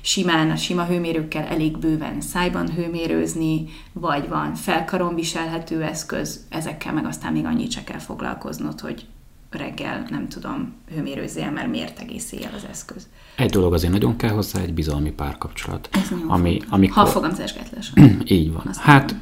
[0.01, 7.05] simán a sima hőmérőkkel elég bőven szájban hőmérőzni, vagy van felkaron viselhető eszköz, ezekkel meg
[7.05, 9.05] aztán még annyit se kell foglalkoznod, hogy
[9.49, 13.07] reggel, nem tudom, hőmérőzzél, mert miért egész éjjel az eszköz.
[13.35, 15.89] Egy dolog azért nagyon kell hozzá, egy bizalmi párkapcsolat.
[15.91, 17.03] Ez ami, amikor...
[17.03, 17.91] Ha fogamzásgátlás.
[18.25, 18.65] Így van.
[18.69, 19.15] Azt hát,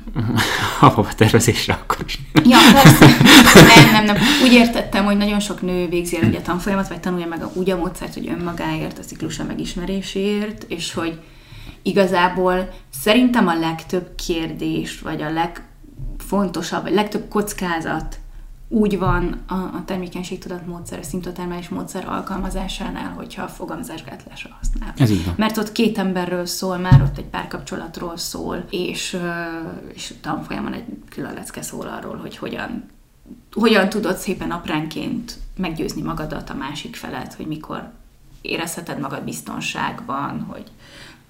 [0.80, 2.19] ha a tervezésre, akkor is.
[2.43, 3.05] Ja, persze.
[3.82, 4.15] Nem, nem, nem.
[4.43, 7.69] Úgy értettem, hogy nagyon sok nő végzi el ugye a tanfolyamat, vagy tanulja meg úgy
[7.69, 11.19] a módszert, hogy önmagáért, a ciklusa megismeréséért, és hogy
[11.82, 18.17] igazából szerintem a legtöbb kérdés, vagy a legfontosabb, vagy legtöbb kockázat
[18.74, 24.93] úgy van a, a termékenységtudat módszer, a szimptotermelés módszer alkalmazásánál, hogyha a fogamzásgátlásra használ.
[24.97, 25.34] Ez így van.
[25.38, 29.17] Mert ott két emberről szól, már ott egy párkapcsolatról szól, és,
[29.93, 32.86] és tanfolyamon egy külön lecke szól arról, hogy hogyan,
[33.51, 37.91] hogyan tudod szépen apránként meggyőzni magadat a másik felet, hogy mikor
[38.41, 40.71] érezheted magad biztonságban, hogy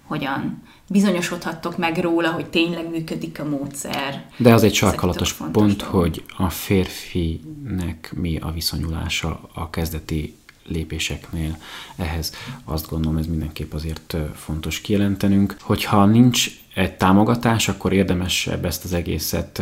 [0.04, 4.26] hogyan bizonyosodhattok meg róla, hogy tényleg működik a módszer.
[4.38, 5.82] De az egy sarkalatos pont, dolog.
[5.82, 10.36] hogy a férfinek mi a viszonyulása a kezdeti
[10.68, 11.58] lépéseknél
[11.96, 12.34] ehhez.
[12.64, 15.56] Azt gondolom, ez mindenképp azért fontos kijelentenünk.
[15.62, 19.62] Hogyha nincs egy támogatás, akkor érdemes ezt az egészet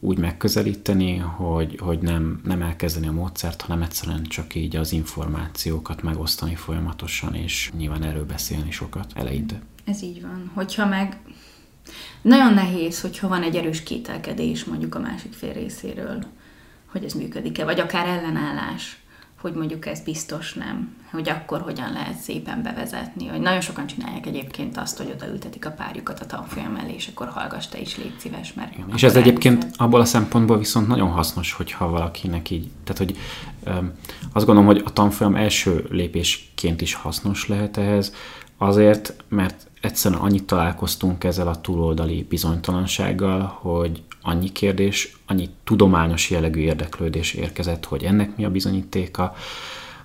[0.00, 6.02] úgy megközelíteni, hogy, hogy nem, nem elkezdeni a módszert, hanem egyszerűen csak így az információkat
[6.02, 9.60] megosztani folyamatosan, és nyilván erről beszélni sokat eleinte.
[9.86, 10.50] Ez így van.
[10.54, 11.16] Hogyha meg
[12.22, 16.24] nagyon nehéz, hogyha van egy erős kételkedés mondjuk a másik fél részéről,
[16.86, 18.96] hogy ez működik-e, vagy akár ellenállás,
[19.40, 24.26] hogy mondjuk ez biztos nem, hogy akkor hogyan lehet szépen bevezetni, hogy nagyon sokan csinálják
[24.26, 28.14] egyébként azt, hogy odaültetik a párjukat a tanfolyam mellé, és akkor hallgass te is, légy
[28.18, 28.74] szíves, mert...
[28.74, 29.76] Igen, és ez egyébként szíves.
[29.78, 33.18] abból a szempontból viszont nagyon hasznos, hogyha valakinek így, tehát hogy
[33.64, 33.92] öm,
[34.32, 38.12] azt gondolom, hogy a tanfolyam első lépésként is hasznos lehet ehhez,
[38.58, 46.60] azért, mert egyszerűen annyit találkoztunk ezzel a túloldali bizonytalansággal, hogy annyi kérdés, annyi tudományos jellegű
[46.60, 49.34] érdeklődés érkezett, hogy ennek mi a bizonyítéka,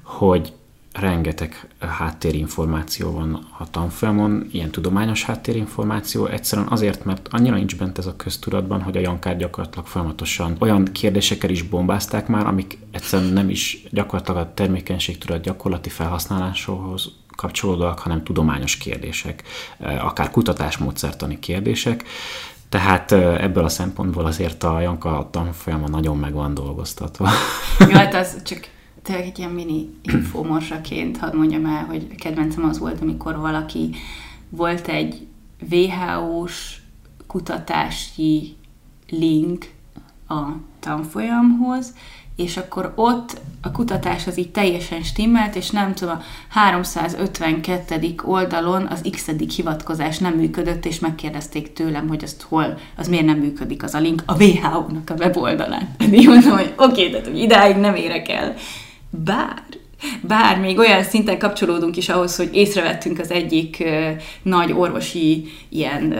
[0.02, 0.54] hogy
[0.94, 8.06] rengeteg háttérinformáció van a tanfolyamon, ilyen tudományos háttérinformáció, egyszerűen azért, mert annyira nincs bent ez
[8.06, 13.50] a köztudatban, hogy a Jankát gyakorlatilag folyamatosan olyan kérdésekkel is bombázták már, amik egyszerűen nem
[13.50, 19.44] is gyakorlatilag a termékenységtudat gyakorlati felhasználáshoz kapcsolódóak, hanem tudományos kérdések,
[20.00, 22.04] akár kutatásmódszertani kérdések.
[22.70, 27.30] Tehát ebből a szempontból azért a Janka tanfolyama nagyon meg van dolgoztatva.
[27.80, 28.60] Jó, hát az csak
[29.04, 33.96] tényleg egy ilyen mini infomorsaként hadd mondjam el, hogy kedvencem az volt, amikor valaki
[34.50, 35.28] volt egy
[35.72, 36.80] WHO-s
[37.28, 38.56] kutatási
[39.10, 39.70] link
[40.28, 40.42] a
[40.80, 41.94] tanfolyamhoz,
[42.36, 48.16] és akkor ott a kutatás az így teljesen stimmelt, és nem tudom, a 352.
[48.24, 53.38] oldalon az x hivatkozás nem működött, és megkérdezték tőlem, hogy azt hol, az miért nem
[53.38, 55.96] működik az a link a WHO-nak a weboldalán.
[56.12, 58.56] Én mondom, hogy oké, okay, tehát hogy idáig nem érek el.
[59.12, 59.64] Bár
[60.22, 63.84] bár még olyan szinten kapcsolódunk is ahhoz, hogy észrevettünk az egyik
[64.44, 66.16] nagy orvosi ilyen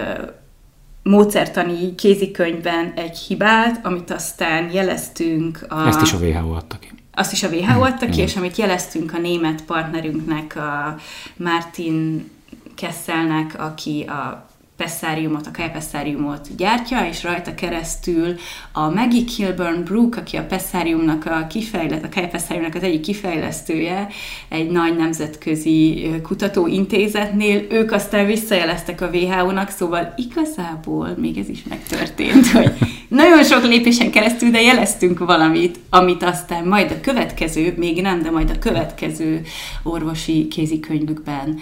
[1.04, 5.88] módszertani kézikönyvben egy hibát, amit aztán jeleztünk a...
[5.88, 6.88] Ezt is a WHO adta ki.
[7.14, 10.96] Azt is a WHO adta ki, és amit jeleztünk a német partnerünknek, a
[11.38, 12.30] Martin
[12.76, 14.50] Kesselnek, aki a
[14.82, 18.36] pesszáriumot, a kajpesszáriumot gyártja, és rajta keresztül
[18.72, 24.08] a Maggie Kilburn Brook, aki a pesszáriumnak a kifejlett, a kajpesszáriumnak az egyik kifejlesztője,
[24.50, 32.48] egy nagy nemzetközi kutatóintézetnél, ők aztán visszajeleztek a WHO-nak, szóval igazából még ez is megtörtént,
[32.48, 32.72] hogy
[33.08, 38.32] nagyon sok lépésen keresztül, de jeleztünk valamit, amit aztán majd a következő, még nem, de
[38.32, 39.42] majd a következő
[39.84, 41.60] orvosi kézikönyvükben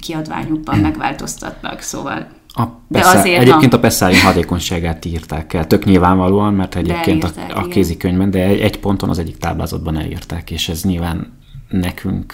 [0.00, 6.74] kiadványukban megváltoztatnak, szóval A Pessa, azért egyébként a Pesszári hatékonyságát írták el, tök nyilvánvalóan, mert
[6.74, 11.38] egyébként a, a kézikönyvben, de egy, egy ponton az egyik táblázatban elírták, és ez nyilván
[11.68, 12.32] nekünk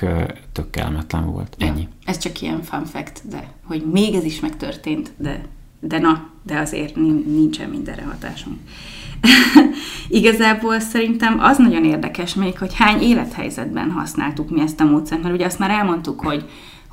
[0.52, 1.56] tök kellemetlen volt.
[1.58, 1.80] Ennyi.
[1.80, 5.40] Ja, ez csak ilyen fun fact, de hogy még ez is megtörtént, de,
[5.80, 8.58] de na, de azért nincsen mindenre hatásunk.
[10.08, 15.34] Igazából szerintem az nagyon érdekes még, hogy hány élethelyzetben használtuk mi ezt a módszert, mert
[15.34, 16.44] ugye azt már elmondtuk, hogy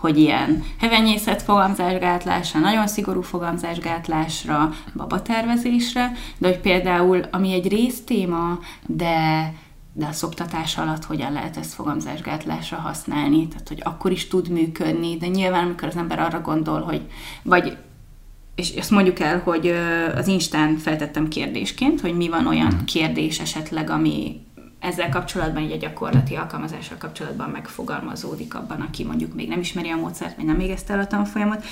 [0.04, 9.51] hogy ilyen hevenyészet fogamzásgátlásra, nagyon szigorú fogamzásgátlásra, babatervezésre, de hogy például, ami egy résztéma, de
[9.95, 15.18] de a szoptatás alatt hogyan lehet ezt fogamzásgátlásra használni, tehát hogy akkor is tud működni,
[15.18, 17.01] de nyilván amikor az ember arra gondol, hogy
[17.43, 17.78] vagy
[18.56, 19.74] és ezt mondjuk el, hogy
[20.16, 22.84] az Instán feltettem kérdésként, hogy mi van olyan mhm.
[22.84, 24.41] kérdés esetleg, ami
[24.84, 29.95] ezzel kapcsolatban, így a gyakorlati alkalmazással kapcsolatban megfogalmazódik abban, aki mondjuk még nem ismeri a
[29.95, 31.63] módszert, vagy nem végezte el a tanfolyamot.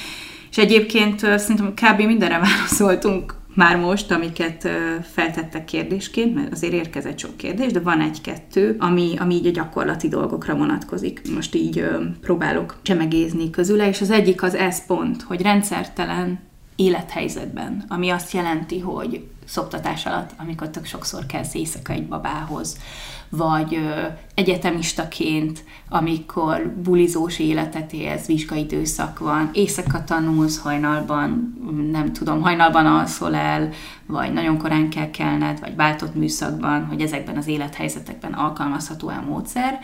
[0.49, 2.01] És egyébként szerintem kb.
[2.01, 4.69] mindenre válaszoltunk már most, amiket
[5.13, 10.07] feltettek kérdésként, mert azért érkezett sok kérdés, de van egy-kettő, ami, ami így a gyakorlati
[10.07, 11.21] dolgokra vonatkozik.
[11.35, 11.85] Most így
[12.21, 16.39] próbálok csemegézni közüle, és az egyik az ez pont, hogy rendszertelen
[16.75, 22.77] élethelyzetben, ami azt jelenti, hogy szoptatás alatt, amikor tök sokszor kezd éjszaka egy babához,
[23.29, 31.55] vagy ö, egyetemistaként, amikor bulizós életet élsz, vizsgaidőszak van, éjszaka tanulsz, hajnalban,
[31.91, 33.69] nem tudom, hajnalban alszol el,
[34.05, 39.79] vagy nagyon korán kell kelned, vagy váltott műszakban, hogy ezekben az élethelyzetekben alkalmazható a módszer,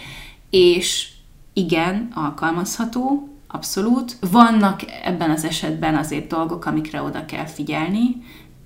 [0.49, 1.09] és
[1.53, 4.17] igen, alkalmazható, abszolút.
[4.31, 8.15] Vannak ebben az esetben azért dolgok, amikre oda kell figyelni,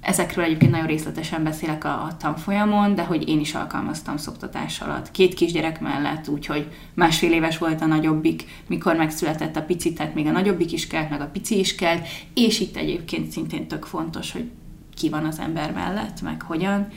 [0.02, 5.12] Ezekről egyébként nagyon részletesen beszélek a, a tanfolyamon, de hogy én is alkalmaztam szoptatás alatt.
[5.12, 10.28] Két kisgyerek mellett, úgyhogy másfél éves volt a nagyobbik, mikor megszületett a pici, tehát még
[10.28, 11.98] a nagyobbik is kell, meg a pici is kell,
[12.34, 14.50] és itt egyébként szintén tök fontos, hogy
[14.96, 16.88] ki van az ember mellett, meg hogyan,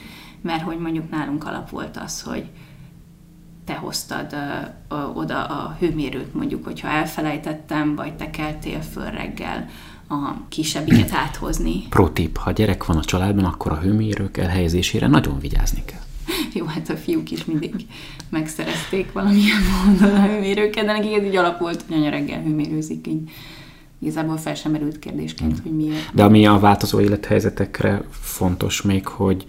[0.40, 2.50] mert hogy mondjuk nálunk alap volt az, hogy
[3.64, 9.68] te hoztad ö, ö, oda a hőmérőt, mondjuk, hogyha elfelejtettem, vagy te keltél föl reggel,
[10.08, 11.86] a kisebbiket áthozni.
[11.88, 16.00] Protip, ha gyerek van a családban, akkor a hőmérők elhelyezésére nagyon vigyázni kell.
[16.54, 17.74] Jó, hát a fiúk is mindig
[18.28, 23.06] megszerezték valamilyen módon a hőmérőket, de nekik ez így alap volt, hogy anya reggel hőmérőzik,
[23.06, 23.30] így
[23.98, 26.14] igazából fel sem merült kérdésként, hogy miért.
[26.14, 29.46] De ami a változó élethelyzetekre fontos még, hogy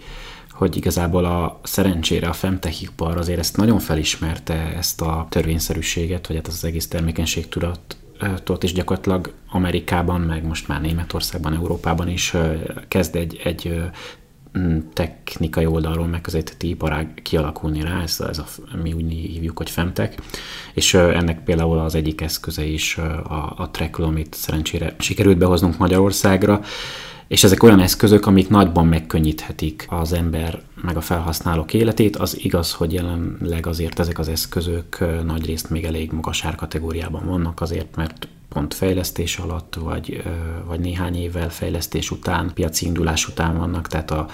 [0.56, 6.46] hogy igazából a szerencsére a femtechipar azért ezt nagyon felismerte, ezt a törvényszerűséget, vagy hát
[6.46, 7.96] az egész termékenységtudat
[8.48, 12.34] ott is gyakorlatilag Amerikában, meg most már Németországban, Európában is
[12.88, 13.80] kezd egy, egy
[14.92, 18.46] technikai oldalról megközelíteti iparág kialakulni rá, ez, ez a,
[18.82, 20.20] mi úgy hívjuk, hogy femtek,
[20.74, 26.60] és ennek például az egyik eszköze is a, a Trekul, amit szerencsére sikerült behoznunk Magyarországra,
[27.28, 32.16] és ezek olyan eszközök, amik nagyban megkönnyíthetik az ember meg a felhasználók életét.
[32.16, 37.60] Az igaz, hogy jelenleg azért ezek az eszközök nagy részt még elég magas árkategóriában vannak,
[37.60, 40.22] azért mert pont fejlesztés alatt, vagy,
[40.66, 44.26] vagy néhány évvel fejlesztés után, piaci indulás után vannak, tehát a,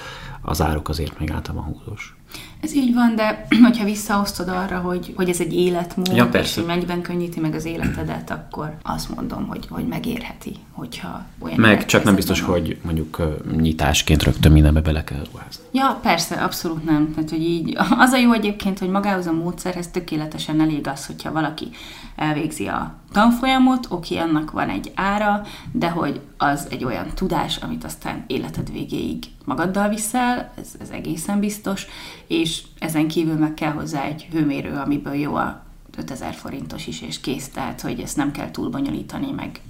[0.42, 2.16] az áruk azért még általában húzós.
[2.60, 6.64] Ez így van, de hogyha visszaosztod arra, hogy, hogy ez egy életmód, ja, és hogy
[6.64, 12.04] mennyiben könnyíti meg az életedet, akkor azt mondom, hogy, hogy megérheti, hogyha olyan Meg csak
[12.04, 12.50] nem biztos, van.
[12.50, 13.22] hogy mondjuk
[13.56, 15.64] nyitásként rögtön mindenbe bele kell ruházni.
[15.72, 17.12] Ja, persze, abszolút nem.
[17.14, 21.32] Tehát, hogy így, az a jó egyébként, hogy magához a módszerhez tökéletesen elég az, hogyha
[21.32, 21.68] valaki
[22.16, 25.42] elvégzi a tanfolyamot, oké, annak van egy ára,
[25.72, 31.40] de hogy az egy olyan tudás, amit aztán életed végéig magaddal viszel, ez, ez egészen
[31.40, 31.86] biztos,
[32.26, 35.62] és ezen kívül meg kell hozzá egy hőmérő, amiből jó a
[35.96, 39.60] 5000 forintos is, és kész, tehát hogy ezt nem kell túl bonyolítani, meg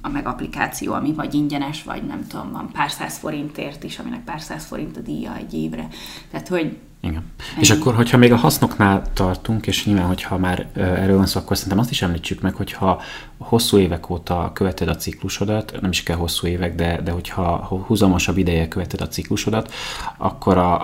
[0.00, 4.24] a meg applikáció, ami vagy ingyenes, vagy nem tudom, van pár száz forintért is, aminek
[4.24, 5.88] pár száz forint a díja egy évre.
[6.30, 7.22] Tehát, hogy igen.
[7.54, 7.60] Ennyi.
[7.60, 11.56] És akkor, hogyha még a hasznoknál tartunk, és nyilván, hogyha már erről van szó, akkor
[11.56, 13.02] szerintem azt is említsük meg, hogyha
[13.38, 18.38] hosszú évek óta követed a ciklusodat, nem is kell hosszú évek, de, de hogyha húzamosabb
[18.38, 19.72] ideje követed a ciklusodat,
[20.16, 20.74] akkor a,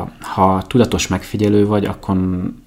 [0.00, 2.16] a, ha tudatos megfigyelő vagy, akkor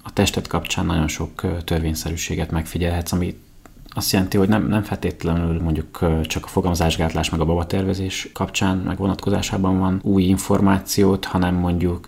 [0.02, 3.46] a tested kapcsán nagyon sok törvényszerűséget megfigyelhetsz, amit
[3.94, 8.96] azt jelenti, hogy nem, nem feltétlenül mondjuk csak a fogamzásgátlás meg a babatervezés kapcsán, meg
[8.96, 12.06] vonatkozásában van új információt, hanem mondjuk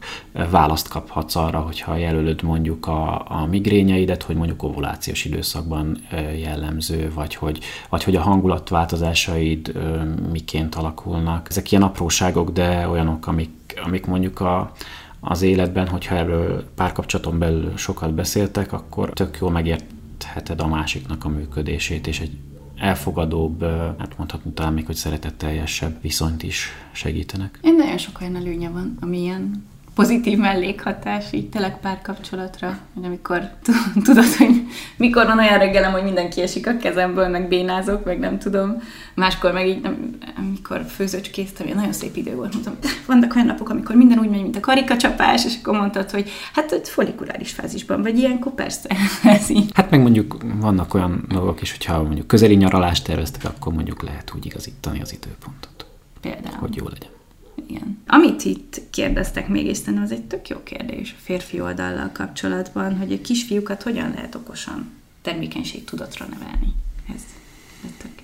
[0.50, 5.96] választ kaphatsz arra, hogyha jelölöd mondjuk a, a migrényeidet, hogy mondjuk ovulációs időszakban
[6.40, 7.58] jellemző, vagy hogy,
[7.88, 9.72] vagy hogy a hangulatváltozásaid
[10.32, 11.46] miként alakulnak.
[11.50, 13.50] Ezek ilyen apróságok, de olyanok, amik,
[13.84, 14.72] amik mondjuk a,
[15.20, 19.84] az életben, hogyha erről párkapcsolaton belül sokat beszéltek, akkor tök jól megért
[20.30, 22.36] értheted a másiknak a működését, és egy,
[22.76, 23.62] elfogadóbb,
[23.98, 27.58] hát mondhatni talán még, hogy szeretetteljesebb viszonyt is segítenek.
[27.62, 29.64] Én nagyon sok olyan előnye van, ami ilyen
[30.00, 33.50] pozitív mellékhatás így tényleg párkapcsolatra, hogy amikor
[34.04, 38.38] tudod, hogy mikor van olyan reggelem, hogy mindenki esik a kezemből, meg bénázok, meg nem
[38.38, 38.82] tudom.
[39.14, 42.76] Máskor meg így, nem, amikor főzőcskéztem, nagyon szép idő volt, mondtam,
[43.06, 46.70] vannak olyan napok, amikor minden úgy megy, mint a karikacsapás, és akkor mondtad, hogy hát
[46.70, 48.88] hogy folikuláris fázisban vagy, ilyenkor persze
[49.24, 49.70] ez így.
[49.74, 54.32] Hát meg mondjuk vannak olyan dolgok is, hogyha mondjuk közeli nyaralást terveztek, akkor mondjuk lehet
[54.36, 55.86] úgy igazítani az időpontot.
[56.20, 56.56] Például.
[56.58, 57.19] Hogy jó legyen.
[57.66, 57.98] Igen.
[58.06, 62.96] Amit itt kérdeztek még, és szerintem az egy tök jó kérdés a férfi oldallal kapcsolatban,
[62.98, 64.90] hogy a kisfiúkat hogyan lehet okosan
[65.22, 66.72] termékenység tudatra nevelni.
[67.14, 67.22] Ez,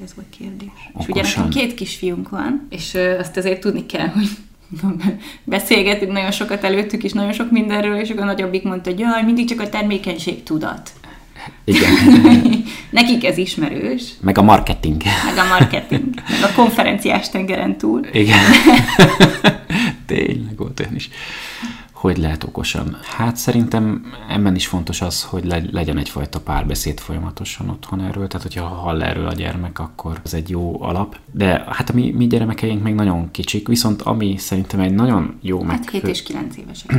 [0.05, 0.69] ez, volt kérdés.
[0.93, 1.01] Okosan.
[1.01, 4.29] És ugye nekem két kisfiunk van, és azt azért tudni kell, hogy
[5.45, 9.23] beszélgetünk nagyon sokat előttük is, nagyon sok mindenről, és akkor a nagyobbik mondta, hogy jaj,
[9.23, 10.93] mindig csak a termékenység tudat.
[11.65, 11.93] Igen.
[12.91, 14.03] Nekik ez ismerős.
[14.21, 15.03] Meg a marketing.
[15.25, 16.15] Meg a marketing.
[16.15, 18.07] Meg a konferenciás tengeren túl.
[18.13, 18.39] Igen.
[20.07, 21.11] Tényleg volt olyan is.
[21.93, 22.97] Hogy lehet okosan?
[23.17, 28.67] Hát szerintem ebben is fontos az, hogy legyen egyfajta párbeszéd folyamatosan otthon erről, tehát hogyha
[28.67, 31.17] hall erről a gyermek, akkor ez egy jó alap.
[31.33, 35.59] De hát a mi, mi gyermekeink még nagyon kicsik, viszont ami szerintem egy nagyon jó
[35.63, 35.89] hát meg...
[35.91, 36.93] 7 és 9 évesek.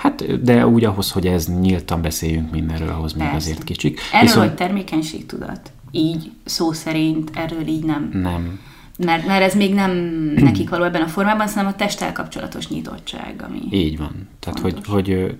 [0.00, 3.26] Hát, de úgy ahhoz, hogy ez nyíltan beszéljünk mindenről, ahhoz Persze.
[3.26, 4.00] még azért kicsik.
[4.12, 4.46] Erről, Viszont...
[4.46, 5.72] hogy termékenység tudat.
[5.90, 8.10] Így, szó szerint, erről így nem.
[8.12, 8.60] Nem.
[8.98, 9.90] Mert, mert ez még nem
[10.48, 14.28] nekik való ebben a formában, hanem a testtel kapcsolatos nyitottság, ami Így van.
[14.38, 14.86] Tehát, fontos.
[14.86, 15.36] hogy, hogy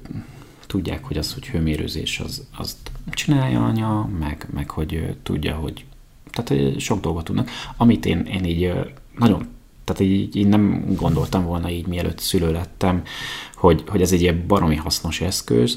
[0.67, 2.77] tudják, hogy az, hogy hőmérőzés, az, azt
[3.11, 5.85] csinálja anya, meg, meg hogy tudja, hogy
[6.33, 7.51] tehát sok dolgot tudnak.
[7.77, 8.73] Amit én, én így
[9.19, 9.47] nagyon
[9.93, 13.03] tehát így, így nem gondoltam volna így, mielőtt szülő lettem,
[13.55, 15.77] hogy, hogy ez egy ilyen baromi hasznos eszköz,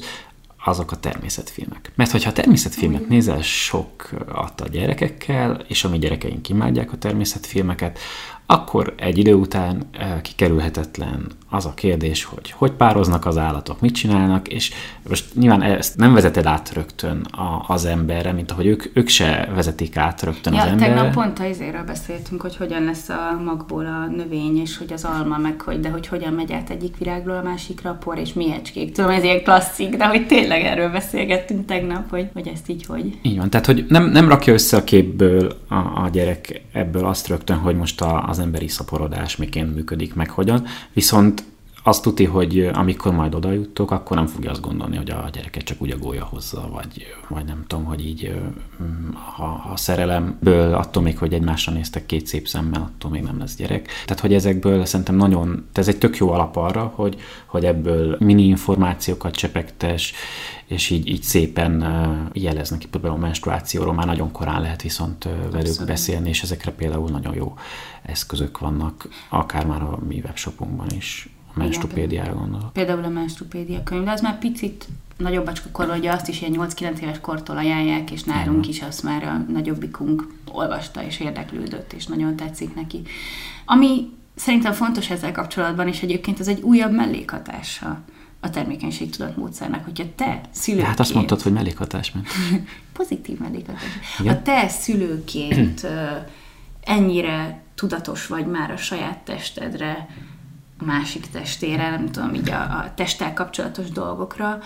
[0.64, 1.92] azok a természetfilmek.
[1.94, 4.10] Mert hogyha a természetfilmet nézel sok
[4.56, 7.98] a gyerekekkel, és a mi gyerekeink imádják a természetfilmeket,
[8.46, 13.94] akkor egy idő után eh, kikerülhetetlen az a kérdés, hogy hogy pároznak az állatok, mit
[13.94, 14.72] csinálnak, és
[15.08, 19.48] most nyilván ezt nem vezeted át rögtön a, az emberre, mint ahogy ők, ők se
[19.54, 20.94] vezetik át rögtön ja, az emberre.
[20.94, 25.04] Tegnap pont a izéről beszéltünk, hogy hogyan lesz a magból a növény, és hogy az
[25.04, 28.32] alma, meg hogy, de hogy hogyan megy át egyik virágról a másikra a por és
[28.32, 28.92] miecskék.
[28.92, 33.18] Tudom, ez ilyen klasszik, de hogy tényleg erről beszélgettünk tegnap, hogy, hogy ezt így hogy.
[33.22, 37.28] Így van, tehát hogy nem, nem rakja össze a képből a, a gyerek ebből azt
[37.28, 41.44] rögtön, hogy most a, az emberi szaporodás miként működik, meg hogyan, viszont
[41.86, 45.62] azt tuti, hogy amikor majd oda jutok, akkor nem fogja azt gondolni, hogy a gyereket
[45.62, 48.34] csak úgy a gólya hozza, vagy, vagy nem tudom, hogy így
[49.36, 53.56] ha, ha szerelemből, attól még, hogy egymásra néztek két szép szemmel, attól még nem lesz
[53.56, 53.88] gyerek.
[54.04, 58.42] Tehát, hogy ezekből szerintem nagyon, ez egy tök jó alap arra, hogy, hogy ebből mini
[58.42, 60.12] információkat csepegtes,
[60.66, 61.84] és így, így szépen
[62.32, 65.86] jeleznek ki, például a menstruációról már nagyon korán lehet viszont velük Abszolút.
[65.86, 67.54] beszélni, és ezekre például nagyon jó
[68.02, 71.28] eszközök vannak, akár már a mi webshopunkban is.
[71.54, 72.72] A menstrupédiára gondolok.
[72.72, 76.98] Például a menstrupédia könyv, de az már picit nagyobb korról, ugye azt is ilyen 8-9
[76.98, 82.36] éves kortól ajánlják, és nálunk is azt már a nagyobbikunk olvasta és érdeklődött, és nagyon
[82.36, 83.02] tetszik neki.
[83.64, 88.00] Ami szerintem fontos ezzel kapcsolatban, és egyébként ez egy újabb mellékhatása
[88.40, 90.88] a termékenység tudatmódszernek, hogyha te szülőként...
[90.88, 92.26] Hát azt mondtad, hogy mellékhatás, mert...
[92.92, 93.82] Pozitív mellékhatás.
[94.20, 94.34] Igen?
[94.34, 95.86] A te szülőként
[96.84, 100.08] ennyire tudatos vagy már a saját testedre,
[100.82, 104.58] másik testére, nem tudom, így a, a testtel kapcsolatos dolgokra,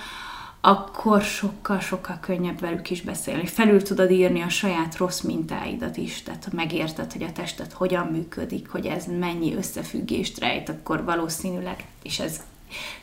[0.60, 3.46] akkor sokkal-sokkal könnyebb velük is beszélni.
[3.46, 8.68] Felül tudod írni a saját rossz mintáidat is, tehát megérted, hogy a tested hogyan működik,
[8.68, 12.40] hogy ez mennyi összefüggést rejt, akkor valószínűleg, és ez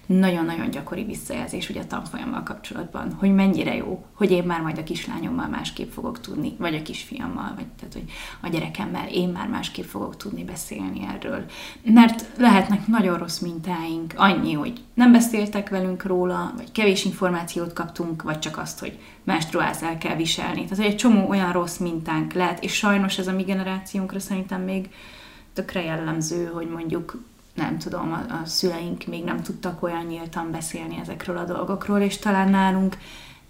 [0.06, 4.84] nagyon-nagyon gyakori visszajelzés ugye a tanfolyammal kapcsolatban, hogy mennyire jó, hogy én már majd a
[4.84, 8.12] kislányommal másképp fogok tudni, vagy a kisfiammal, vagy tehát, hogy
[8.42, 11.46] a gyerekemmel én már másképp fogok tudni beszélni erről.
[11.84, 18.22] Mert lehetnek nagyon rossz mintáink, annyi, hogy nem beszéltek velünk róla, vagy kevés információt kaptunk,
[18.22, 20.64] vagy csak azt, hogy menstruálsz el kell viselni.
[20.64, 24.62] Tehát hogy egy csomó olyan rossz mintánk lehet, és sajnos ez a mi generációnkra szerintem
[24.62, 24.90] még
[25.54, 27.24] tökre jellemző, hogy mondjuk
[27.56, 32.18] nem tudom, a, a szüleink még nem tudtak olyan nyíltan beszélni ezekről a dolgokról, és
[32.18, 32.98] talán nálunk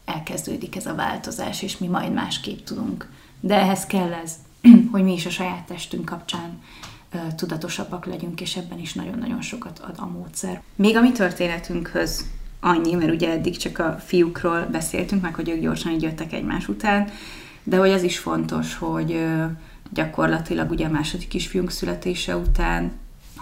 [0.05, 3.09] elkezdődik ez a változás, és mi majd másképp tudunk.
[3.39, 4.35] De ehhez kell ez,
[4.91, 6.61] hogy mi is a saját testünk kapcsán
[7.35, 10.61] tudatosabbak legyünk, és ebben is nagyon-nagyon sokat ad a módszer.
[10.75, 12.25] Még a mi történetünkhöz
[12.59, 16.67] annyi, mert ugye eddig csak a fiúkról beszéltünk, meg hogy ők gyorsan így jöttek egymás
[16.67, 17.09] után,
[17.63, 19.25] de hogy az is fontos, hogy
[19.93, 22.91] gyakorlatilag ugye a második kisfiunk születése után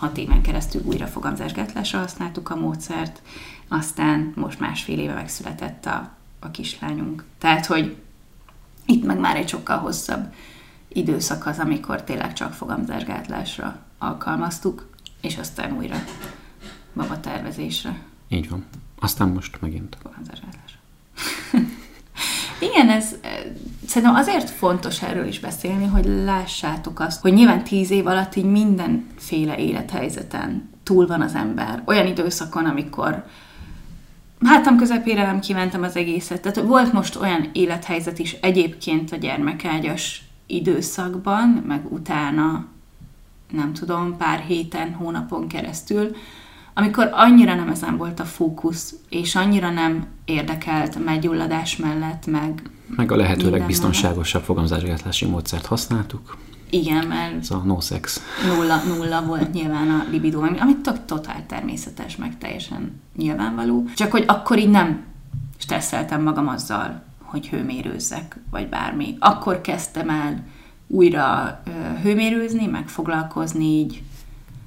[0.03, 3.21] hat éven keresztül újra fogamzásgátlásra használtuk a módszert,
[3.67, 7.23] aztán most másfél éve megszületett a, a kislányunk.
[7.37, 7.95] Tehát, hogy
[8.85, 10.33] itt meg már egy sokkal hosszabb
[10.87, 14.89] időszak az, amikor tényleg csak fogamzásgátlásra alkalmaztuk,
[15.21, 16.03] és aztán újra
[16.93, 18.01] baba tervezésre.
[18.27, 18.65] Így van.
[18.99, 19.97] Aztán most megint.
[20.01, 20.79] Fogamzásgátlásra.
[22.63, 23.15] Igen, ez
[23.87, 28.51] szerintem azért fontos erről is beszélni, hogy lássátok azt, hogy nyilván tíz év alatt így
[28.51, 31.81] mindenféle élethelyzeten túl van az ember.
[31.85, 33.25] Olyan időszakon, amikor
[34.45, 36.41] hátam közepére nem kívántem az egészet.
[36.41, 42.65] Tehát volt most olyan élethelyzet is egyébként a gyermekágyas időszakban, meg utána,
[43.51, 46.15] nem tudom, pár héten, hónapon keresztül,
[46.73, 52.61] amikor annyira nem ezen volt a fókusz, és annyira nem érdekelt meggyulladás mellett, meg...
[52.95, 56.37] Meg a lehető legbiztonságosabb fogamzásgátlási módszert használtuk.
[56.69, 57.39] Igen, mert...
[57.39, 58.21] Ez a no sex.
[58.45, 63.85] Nulla, nulla volt nyilván a libidó, amit tök totál természetes, meg teljesen nyilvánvaló.
[63.95, 65.03] Csak hogy akkor így nem
[65.57, 69.15] stresszeltem magam azzal, hogy hőmérőzzek, vagy bármi.
[69.19, 70.43] Akkor kezdtem el
[70.87, 71.61] újra
[72.03, 74.03] hőmérőzni, meg foglalkozni így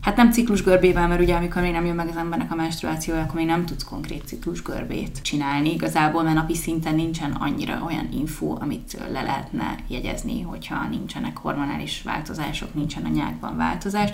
[0.01, 3.35] Hát nem ciklusgörbével, mert ugye amikor még nem jön meg az embernek a menstruációja, akkor
[3.35, 8.99] még nem tudsz konkrét ciklusgörbét csinálni igazából, mert napi szinten nincsen annyira olyan info, amit
[9.13, 14.11] le lehetne jegyezni, hogyha nincsenek hormonális változások, nincsen a nyákban változás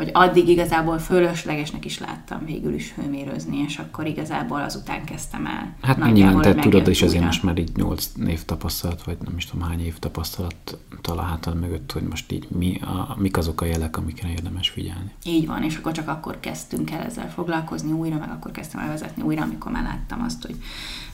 [0.00, 5.74] hogy addig igazából fölöslegesnek is láttam végül is hőmérőzni, és akkor igazából azután kezdtem el.
[5.80, 9.46] Hát nyilván te tudod, és azért most már így 8 év tapasztalat, vagy nem is
[9.46, 13.96] tudom hány év tapasztalat találhatod mögött, hogy most így mi a, mik azok a jelek,
[13.96, 15.10] amikre érdemes figyelni.
[15.24, 18.88] Így van, és akkor csak akkor kezdtünk el ezzel foglalkozni újra, meg akkor kezdtem el
[18.88, 20.56] vezetni újra, amikor már láttam azt, hogy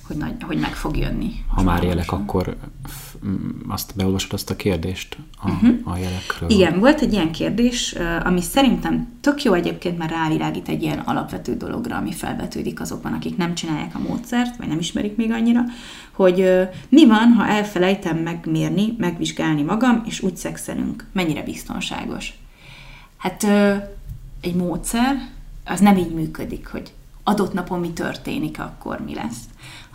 [0.06, 1.32] hogy, nagy, hogy meg fog jönni.
[1.48, 2.56] Ha már jelek, akkor
[3.68, 5.76] azt beolvasod azt a kérdést a, uh-huh.
[5.84, 6.50] a jelekről?
[6.50, 7.94] Igen, volt egy ilyen kérdés,
[8.24, 13.36] ami szerintem tök jó egyébként, mert rávilágít egy ilyen alapvető dologra, ami felvetődik azokban, akik
[13.36, 15.60] nem csinálják a módszert, vagy nem ismerik még annyira,
[16.12, 21.06] hogy mi van, ha elfelejtem megmérni, megvizsgálni magam, és úgy szexelünk.
[21.12, 22.32] Mennyire biztonságos?
[23.16, 23.46] Hát
[24.40, 25.28] egy módszer,
[25.64, 26.92] az nem így működik, hogy
[27.28, 29.44] adott napon mi történik, akkor mi lesz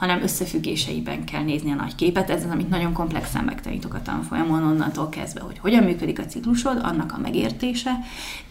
[0.02, 2.30] hanem összefüggéseiben kell nézni a nagy képet.
[2.30, 6.80] Ez az, amit nagyon komplexen megtanítok a tanfolyamon, onnantól kezdve, hogy hogyan működik a ciklusod,
[6.84, 7.92] annak a megértése,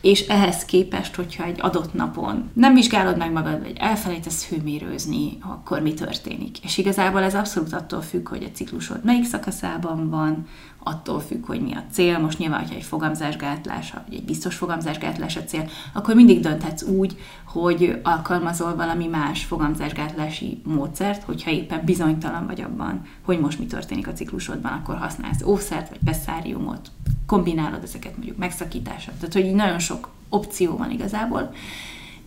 [0.00, 5.80] és ehhez képest, hogyha egy adott napon nem vizsgálod meg magad, vagy elfelejtesz hőmérőzni, akkor
[5.80, 6.64] mi történik.
[6.64, 10.46] És igazából ez abszolút attól függ, hogy a ciklusod melyik szakaszában van,
[10.82, 12.18] attól függ, hogy mi a cél.
[12.18, 17.18] Most nyilván, hogyha egy fogamzásgátlás, vagy egy biztos fogamzásgátlás a cél, akkor mindig dönthetsz úgy,
[17.44, 24.08] hogy alkalmazol valami más fogamzásgátlási módszert, hogyha éppen bizonytalan vagy abban, hogy most mi történik
[24.08, 26.90] a ciklusodban, akkor használsz ószert vagy beszáriumot,
[27.26, 29.14] kombinálod ezeket mondjuk megszakítással.
[29.14, 31.52] Tehát, hogy nagyon sok opció van igazából.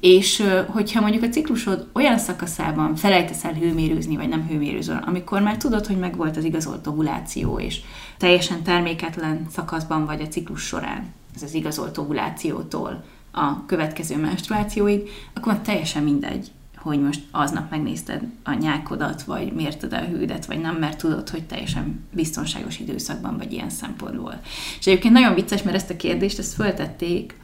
[0.04, 5.58] És hogyha mondjuk a ciklusod olyan szakaszában felejtesz el hőmérőzni, vagy nem hőmérőzöl, amikor már
[5.58, 7.82] tudod, hogy megvolt az igazolt ovuláció, és
[8.18, 15.60] teljesen terméketlen szakaszban vagy a ciklus során, ez az igazolt ovulációtól a következő menstruációig, akkor
[15.60, 20.97] teljesen mindegy, hogy most aznap megnézted a nyákodat, vagy mérted a hődet, vagy nem, mert
[20.97, 24.39] tudod, hogy teljesen biztonságos időszakban vagy ilyen szempontból.
[24.80, 27.41] És egyébként nagyon vicces, mert ezt a kérdést, ezt föltették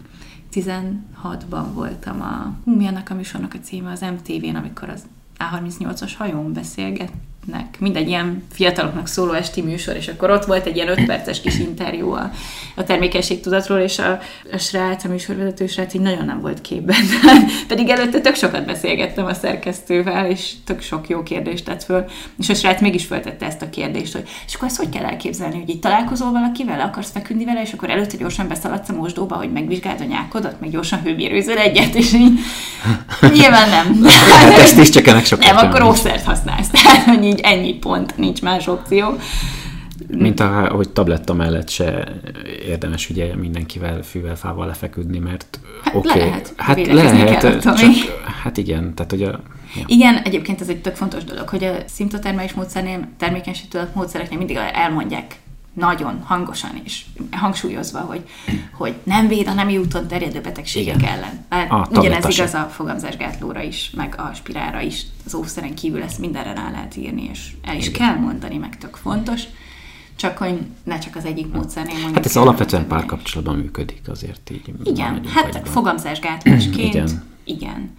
[0.54, 5.04] 16-ban voltam a, hú, mi annak a műsornak a címe, az MTV-n, amikor az
[5.38, 7.12] A38-as hajón beszélget,
[7.52, 11.42] nek mindegy ilyen fiataloknak szóló esti műsor, és akkor ott volt egy ilyen öt perces
[11.42, 12.32] kis interjú a,
[12.76, 14.20] a termékenységtudatról, és a,
[14.52, 16.96] a srác, a műsorvezető srác így nagyon nem volt képben.
[17.68, 22.06] Pedig előtte tök sokat beszélgettem a szerkesztővel, és tök sok jó kérdést tett föl,
[22.40, 25.60] és a srác mégis föltette ezt a kérdést, hogy és akkor ezt hogy kell elképzelni,
[25.60, 29.52] hogy így találkozol valakivel, akarsz feküdni vele, és akkor előtte gyorsan beszaladsz a mosdóba, hogy
[29.52, 32.40] megvizsgáld a nyákodat, meg gyorsan hőmérőzöl egyet, és így
[33.40, 34.06] nyilván nem.
[34.60, 36.68] Ezt is csak ennek sok Nem, akkor ószert használsz.
[36.84, 39.18] Tehát, hogy így ennyi pont, nincs más opció.
[40.08, 42.08] Mint a, hogy tabletta mellett se
[42.66, 46.08] érdemes ugye mindenkivel fűvel, fával lefeküdni, mert hát oké.
[46.08, 46.54] Okay, lehet.
[46.58, 47.78] Hát lehet, kell, csak,
[48.44, 49.40] hát igen, tehát hogy a
[49.76, 49.84] Ja.
[49.88, 55.36] Igen, egyébként ez egy tök fontos dolog, hogy a szimptotermelés módszernél, termékenységtudat módszereknél mindig elmondják
[55.74, 58.30] nagyon hangosan és hangsúlyozva, hogy,
[58.74, 61.10] hogy nem véd a nemi úton terjedő betegségek Igen.
[61.12, 61.46] ellen.
[61.50, 65.06] Mert ugyanez igaz a fogamzásgátlóra is, meg a spirára is.
[65.26, 68.00] Az óvszeren kívül ezt mindenre rá lehet írni, és el is Igen.
[68.00, 69.42] kell mondani, meg tök fontos.
[70.16, 72.16] Csak hogy ne csak az egyik módszernél mondjuk.
[72.16, 74.74] Hát ez alapvetően párkapcsolatban működik azért így.
[74.84, 75.64] Igen, hát hagyban.
[75.64, 77.24] fogamzásgátlásként, igen.
[77.44, 77.98] igen.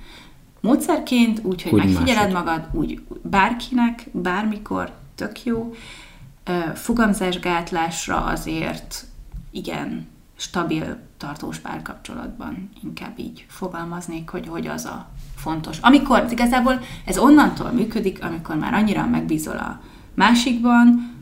[0.61, 2.47] Módszerként, úgy, hogy úgy megfigyeled másod.
[2.47, 5.75] magad, úgy bárkinek, bármikor, tök jó
[6.74, 9.05] fogamzásgátlásra azért
[9.51, 15.78] igen stabil, tartós párkapcsolatban inkább így fogalmaznék, hogy, hogy az a fontos.
[15.78, 19.80] Amikor igazából ez onnantól működik, amikor már annyira megbízol a
[20.14, 21.14] másikban,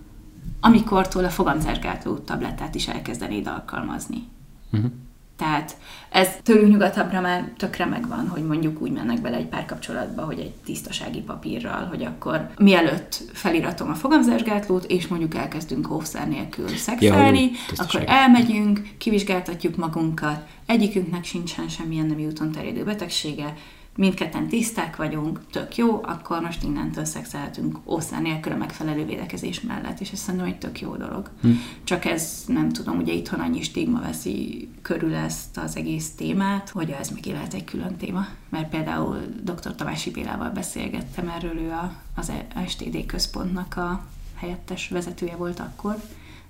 [0.60, 4.28] amikortól a fogamzásgátló tablettát is elkezdenéd alkalmazni.
[4.72, 4.90] Uh-huh.
[5.39, 5.76] Tehát
[6.11, 10.53] ez tőlünk nyugatabbra már tökre megvan, hogy mondjuk úgy mennek bele egy párkapcsolatba, hogy egy
[10.64, 17.84] tisztasági papírral, hogy akkor mielőtt feliratom a fogamzásgátlót, és mondjuk elkezdünk óvszer nélkül szexelni, ja,
[17.84, 23.55] akkor elmegyünk, kivizsgáltatjuk magunkat, egyikünknek sincsen semmilyen nem úton terjedő betegsége,
[23.99, 30.01] mindketten tiszták vagyunk, tök jó, akkor most innentől szexelhetünk ószán nélkül a megfelelő védekezés mellett,
[30.01, 31.30] és ez szerintem egy tök jó dolog.
[31.42, 31.51] Hm.
[31.84, 36.90] Csak ez, nem tudom, ugye itthon annyi stigma veszi körül ezt az egész témát, hogy
[36.90, 39.74] ez még lehet egy külön téma, mert például dr.
[39.74, 42.32] Tamási Bélával beszélgettem erről, ő a, az
[42.66, 45.96] STD központnak a helyettes vezetője volt akkor,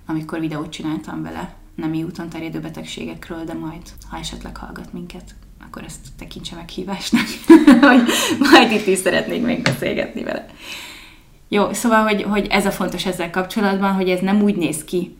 [0.05, 5.35] amikor videót csináltam vele nemi úton terjedő betegségekről, de majd, ha esetleg hallgat minket,
[5.65, 7.25] akkor ezt tekintse meghívásnak,
[7.89, 8.01] hogy
[8.39, 10.45] majd itt is szeretnék még beszélgetni vele.
[11.47, 15.17] Jó, szóval, hogy, hogy ez a fontos ezzel kapcsolatban, hogy ez nem úgy néz ki.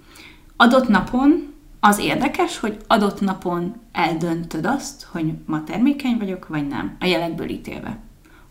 [0.58, 6.96] Adott napon az érdekes, hogy adott napon eldöntöd azt, hogy ma termékeny vagyok, vagy nem,
[7.00, 7.98] a jelekből ítélve.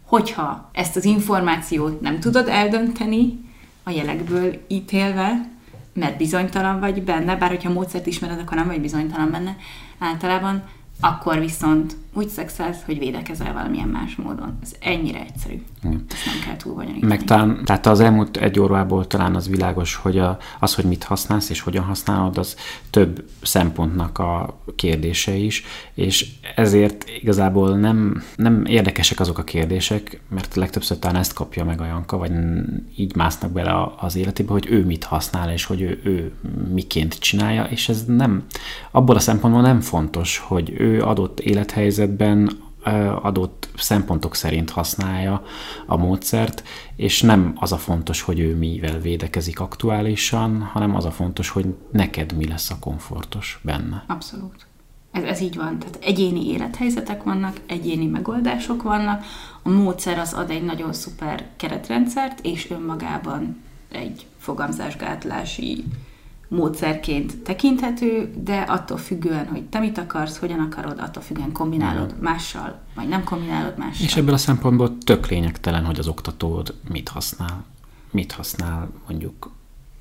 [0.07, 3.47] Hogyha ezt az információt nem tudod eldönteni,
[3.82, 5.49] a jelekből ítélve,
[5.93, 9.57] mert bizonytalan vagy benne, bár hogyha módszert ismered, akkor nem vagy bizonytalan benne,
[9.99, 10.62] általában
[11.01, 14.59] akkor viszont úgy szexelsz, hogy védekezel valamilyen más módon.
[14.62, 15.62] Ez ennyire egyszerű.
[15.82, 16.04] Igen.
[16.09, 17.06] Ezt nem kell túl bonyolítani.
[17.06, 21.04] Meg talán, tehát az elmúlt egy órából talán az világos, hogy a, az, hogy mit
[21.04, 22.56] használsz és hogyan használod, az
[22.90, 30.54] több szempontnak a kérdése is, és ezért igazából nem, nem érdekesek azok a kérdések, mert
[30.54, 32.32] legtöbbször talán ezt kapja meg a Janka, vagy
[32.96, 36.32] így másznak bele az életébe, hogy ő mit használ, és hogy ő, ő
[36.72, 38.44] miként csinálja, és ez nem,
[38.90, 41.40] abból a szempontból nem fontos, hogy ő adott
[41.99, 42.66] élethelyzetben
[43.22, 45.42] adott szempontok szerint használja
[45.86, 46.62] a módszert,
[46.96, 51.74] és nem az a fontos, hogy ő mivel védekezik aktuálisan, hanem az a fontos, hogy
[51.90, 54.05] neked mi lesz a komfortos benne.
[54.07, 54.66] Abszolút.
[55.12, 55.78] Ez, ez így van.
[55.78, 59.24] Tehát egyéni élethelyzetek vannak, egyéni megoldások vannak.
[59.62, 65.84] A módszer az ad egy nagyon szuper keretrendszert, és önmagában egy fogamzásgátlási
[66.49, 72.22] módszerként tekinthető, de attól függően, hogy te mit akarsz, hogyan akarod, attól függően kombinálod Igen.
[72.22, 74.05] mással, vagy nem kombinálod mással.
[74.07, 77.64] És ebből a szempontból tök lényegtelen, hogy az oktatód mit használ.
[78.11, 79.51] Mit használ mondjuk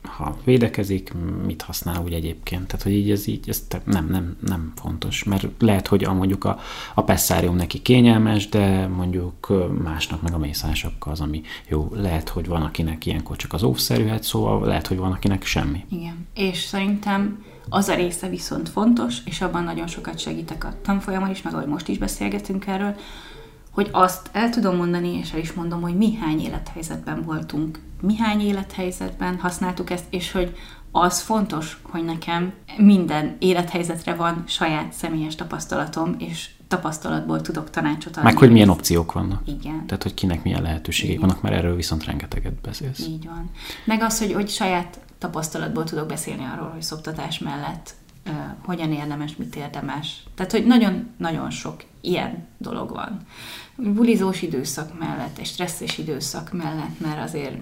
[0.08, 1.14] ha védekezik,
[1.46, 2.68] mit használ úgy egyébként.
[2.68, 6.44] Tehát, hogy így ez így, ez nem, nem, nem fontos, mert lehet, hogy a, mondjuk
[6.44, 6.60] a,
[6.96, 11.92] a pesszárium neki kényelmes, de mondjuk másnak meg a mészásapka az, ami jó.
[11.94, 15.86] Lehet, hogy van, akinek ilyenkor csak az óvszerűhet, szóval lehet, hogy van, akinek semmi.
[15.90, 21.30] Igen, és szerintem az a része viszont fontos, és abban nagyon sokat segítek a tanfolyamon
[21.30, 22.96] is, meg ahogy most is beszélgetünk erről,
[23.78, 28.16] hogy azt el tudom mondani, és el is mondom, hogy mi hány élethelyzetben voltunk, mi
[28.16, 30.56] hány élethelyzetben használtuk ezt, és hogy
[30.92, 38.30] az fontos, hogy nekem minden élethelyzetre van saját személyes tapasztalatom, és tapasztalatból tudok tanácsot adni.
[38.30, 39.42] Meg hogy milyen opciók vannak.
[39.46, 39.86] Igen.
[39.86, 43.00] Tehát, hogy kinek milyen lehetőségek vannak, mert erről viszont rengeteget beszélsz.
[43.00, 43.50] Így van.
[43.86, 47.94] Meg az, hogy, hogy saját tapasztalatból tudok beszélni arról, hogy szoptatás mellett
[48.28, 48.34] uh,
[48.66, 50.24] hogyan érdemes, mit érdemes.
[50.36, 53.26] Tehát, hogy nagyon-nagyon sok ilyen dolog van
[53.78, 57.58] bulizós időszak mellett, egy stresszes időszak mellett, mert azért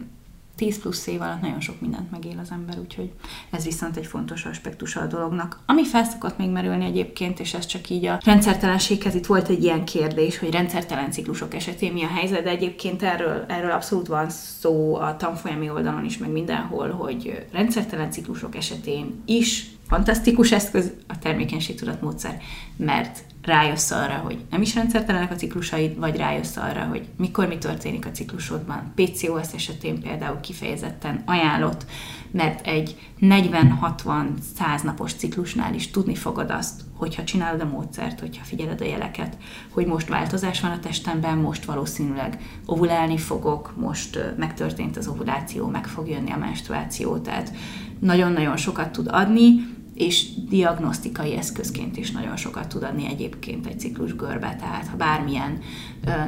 [0.55, 3.11] 10 plusz év alatt nagyon sok mindent megél az ember, úgyhogy
[3.51, 5.59] ez viszont egy fontos aspektus a dolognak.
[5.65, 9.85] Ami felszokott még merülni egyébként, és ez csak így a rendszertelenséghez, itt volt egy ilyen
[9.85, 14.95] kérdés, hogy rendszertelen ciklusok esetén mi a helyzet, de egyébként erről, erről abszolút van szó
[14.95, 22.41] a tanfolyami oldalon is, meg mindenhol, hogy rendszertelen ciklusok esetén is fantasztikus eszköz a termékenységtudatmódszer,
[22.77, 27.57] mert rájössz arra, hogy nem is rendszertelenek a ciklusaid, vagy rájössz arra, hogy mikor mi
[27.57, 28.91] történik a ciklusodban.
[28.95, 31.85] PCOS esetén például kifejezetten ajánlott,
[32.31, 38.81] mert egy 40-60-100 napos ciklusnál is tudni fogod azt, hogyha csinálod a módszert, hogyha figyeled
[38.81, 39.37] a jeleket,
[39.69, 45.87] hogy most változás van a testemben, most valószínűleg ovulálni fogok, most megtörtént az ovuláció, meg
[45.87, 47.51] fog jönni a menstruáció, tehát
[47.99, 54.15] nagyon-nagyon sokat tud adni, és diagnosztikai eszközként is nagyon sokat tud adni egyébként egy ciklus
[54.15, 55.59] görbe, tehát ha bármilyen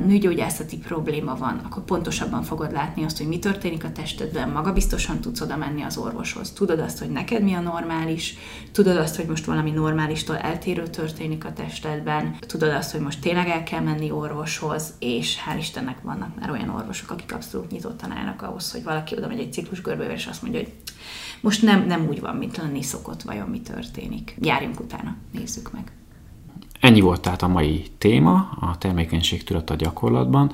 [0.06, 5.42] nőgyógyászati probléma van, akkor pontosabban fogod látni azt, hogy mi történik a testedben, magabiztosan tudsz
[5.42, 6.52] oda menni az orvoshoz.
[6.52, 8.38] Tudod azt, hogy neked mi a normális,
[8.72, 13.48] tudod azt, hogy most valami normálistól eltérő történik a testedben, tudod azt, hogy most tényleg
[13.48, 18.42] el kell menni orvoshoz, és hál' Istennek vannak már olyan orvosok, akik abszolút nyitottan állnak
[18.42, 20.74] ahhoz, hogy valaki oda megy egy görbével, és azt mondja, hogy
[21.42, 24.36] most nem, nem úgy van, mint lenni szokott, vajon mi történik.
[24.42, 25.92] Járjunk utána, nézzük meg.
[26.80, 30.52] Ennyi volt tehát a mai téma, a termékenység tudat a gyakorlatban.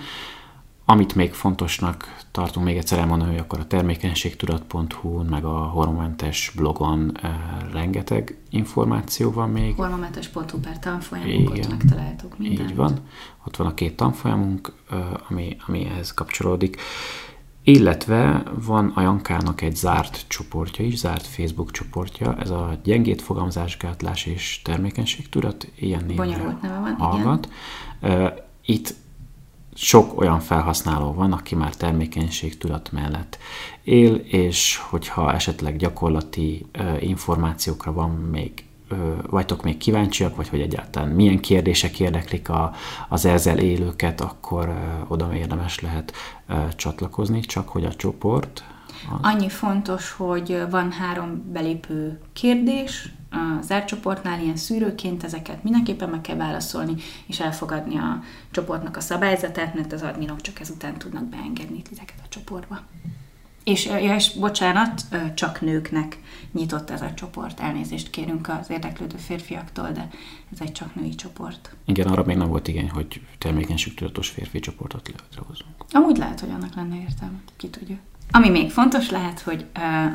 [0.86, 7.18] amit még fontosnak tartunk még egyszer elmondani, hogy akkor a termékenységtudat.hu meg a hormonmentes blogon
[7.22, 7.30] e,
[7.72, 9.76] rengeteg információ van még.
[9.76, 12.70] Hormonmentes.hu per tanfolyamunk, ott megtaláltuk mindent.
[12.70, 13.00] Így van.
[13.48, 14.96] Ott van a két tanfolyamunk, e,
[15.30, 16.78] ami, ami ehhez kapcsolódik.
[17.64, 24.26] Illetve van a Jankának egy zárt csoportja is, zárt Facebook csoportja, ez a gyengét fogalmazásgátlás
[24.26, 27.50] és termékenységtudat, ilyen névre Bonyolult neve van, hallgat.
[28.02, 28.34] Igen.
[28.66, 28.94] Itt
[29.74, 33.38] sok olyan felhasználó van, aki már termékenységtudat mellett
[33.84, 36.66] él, és hogyha esetleg gyakorlati
[37.00, 38.66] információkra van még
[39.30, 42.74] vagytok még kíváncsiak, vagy hogy egyáltalán milyen kérdések érdeklik a,
[43.10, 44.74] az ezzel élőket, akkor
[45.08, 46.14] oda érdemes lehet
[46.76, 48.64] csatlakozni, csak hogy a csoport...
[49.12, 49.20] Az...
[49.22, 56.22] Annyi fontos, hogy van három belépő kérdés, a zárt csoportnál ilyen szűrőként ezeket mindenképpen meg
[56.22, 58.22] kell válaszolni, és elfogadni a
[58.52, 62.80] csoportnak a szabályzatát, mert az adminok csak ezután tudnak beengedni titeket a csoportba.
[63.64, 65.02] És, ja, és bocsánat,
[65.34, 66.20] csak nőknek
[66.52, 67.60] nyitott ez a csoport.
[67.60, 70.10] Elnézést kérünk az érdeklődő férfiaktól, de
[70.52, 71.76] ez egy csak női csoport.
[71.86, 75.73] Igen, arra még nem volt igény, hogy termékenységtudatos férfi csoportot létrehozunk.
[75.94, 77.96] Amúgy lehet, hogy annak lenne értelme, ki tudja.
[78.32, 79.66] Ami még fontos lehet, hogy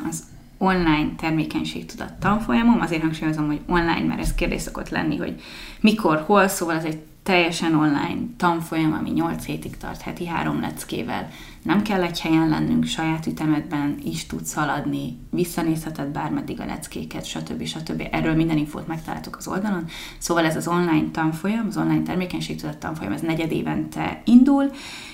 [0.09, 0.23] az
[0.57, 5.41] online termékenységtudat tanfolyamom, azért hangsúlyozom, hogy online, mert ez kérdés szokott lenni, hogy
[5.79, 11.29] mikor, hol, szóval ez egy teljesen online tanfolyam, ami 8 hétig tart, heti három leckével.
[11.63, 17.65] Nem kell egy helyen lennünk, saját ütemedben is tudsz haladni, visszanézheted bármeddig a leckéket, stb.
[17.65, 18.07] stb.
[18.11, 19.85] Erről minden infót megtaláltok az oldalon.
[20.17, 24.71] Szóval ez az online tanfolyam, az online termékenységtudat tanfolyam, ez negyed évente indul,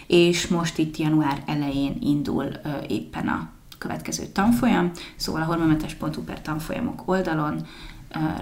[0.08, 6.42] és most itt január elején indul ö, éppen a következő tanfolyam, szóval a hormonmentes.hu per
[6.42, 7.66] tanfolyamok oldalon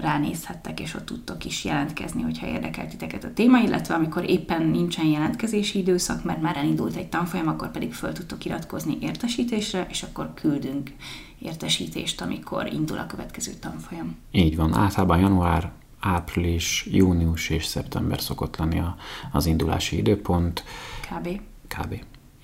[0.00, 5.06] ránézhettek, és ott tudtok is jelentkezni, hogyha érdekel titeket a téma, illetve amikor éppen nincsen
[5.06, 10.34] jelentkezési időszak, mert már elindult egy tanfolyam, akkor pedig föl tudtok iratkozni értesítésre, és akkor
[10.34, 10.90] küldünk
[11.38, 14.16] értesítést, amikor indul a következő tanfolyam.
[14.30, 15.70] Így van, általában január,
[16.00, 18.96] április, június és szeptember szokott lenni a,
[19.32, 20.64] az indulási időpont.
[21.10, 21.40] Kb.
[21.68, 21.92] Kb.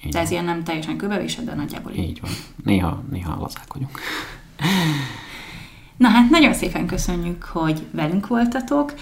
[0.04, 0.32] Így de ez van.
[0.32, 2.08] ilyen nem teljesen kövevésed, de nagyjából így.
[2.08, 2.30] Így van.
[2.64, 4.00] Néha, néha lazák vagyunk.
[6.00, 8.94] Na hát nagyon szépen köszönjük, hogy velünk voltatok.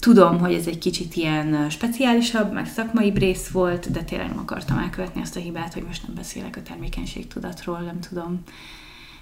[0.00, 4.78] Tudom, hogy ez egy kicsit ilyen speciálisabb, meg szakmai rész volt, de tényleg nem akartam
[4.78, 8.42] elkövetni azt a hibát, hogy most nem beszélek a termékenységtudatról, nem tudom,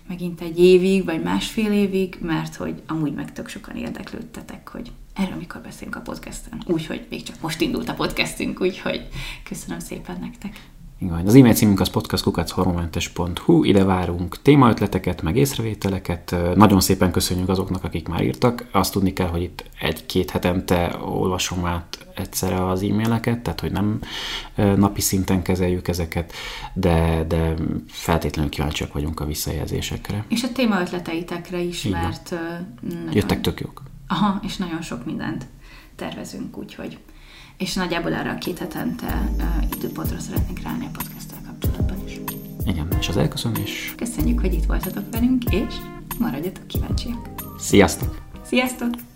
[0.09, 5.37] megint egy évig, vagy másfél évig, mert hogy amúgy meg tök sokan érdeklődtetek, hogy erről
[5.37, 6.63] mikor beszélünk a podcasten.
[6.67, 9.09] Úgyhogy még csak most indult a podcastünk, úgyhogy
[9.49, 10.61] köszönöm szépen nektek.
[10.99, 16.37] Igen, az e-mail címünk az podcastkukachormomentes.hu, ide várunk témaötleteket, meg észrevételeket.
[16.55, 18.67] Nagyon szépen köszönjük azoknak, akik már írtak.
[18.73, 24.01] Azt tudni kell, hogy itt egy-két hetente olvasom át egyszerre az e-maileket, tehát hogy nem
[24.55, 26.33] napi szinten kezeljük ezeket,
[26.75, 27.55] de, de
[27.87, 30.25] feltétlenül kíváncsiak vagyunk a visszajelzésekre.
[30.29, 32.01] És a témaötleteitekre is, Igen.
[32.01, 32.35] mert...
[32.81, 33.13] Nagyon...
[33.13, 33.83] Jöttek tök jók.
[34.09, 35.47] Aha, és nagyon sok mindent
[35.97, 36.99] tervezünk, úgyhogy
[37.57, 39.45] és nagyjából erre a két hetente uh,
[39.77, 42.21] időpontra szeretnénk ráállni a podcasttel kapcsolatban is.
[42.67, 43.95] Igen, és az elköszönés.
[43.97, 45.75] Köszönjük, hogy itt voltatok velünk, és
[46.19, 47.29] maradjatok kíváncsiak.
[47.59, 48.23] Sziasztok!
[48.43, 49.14] Sziasztok!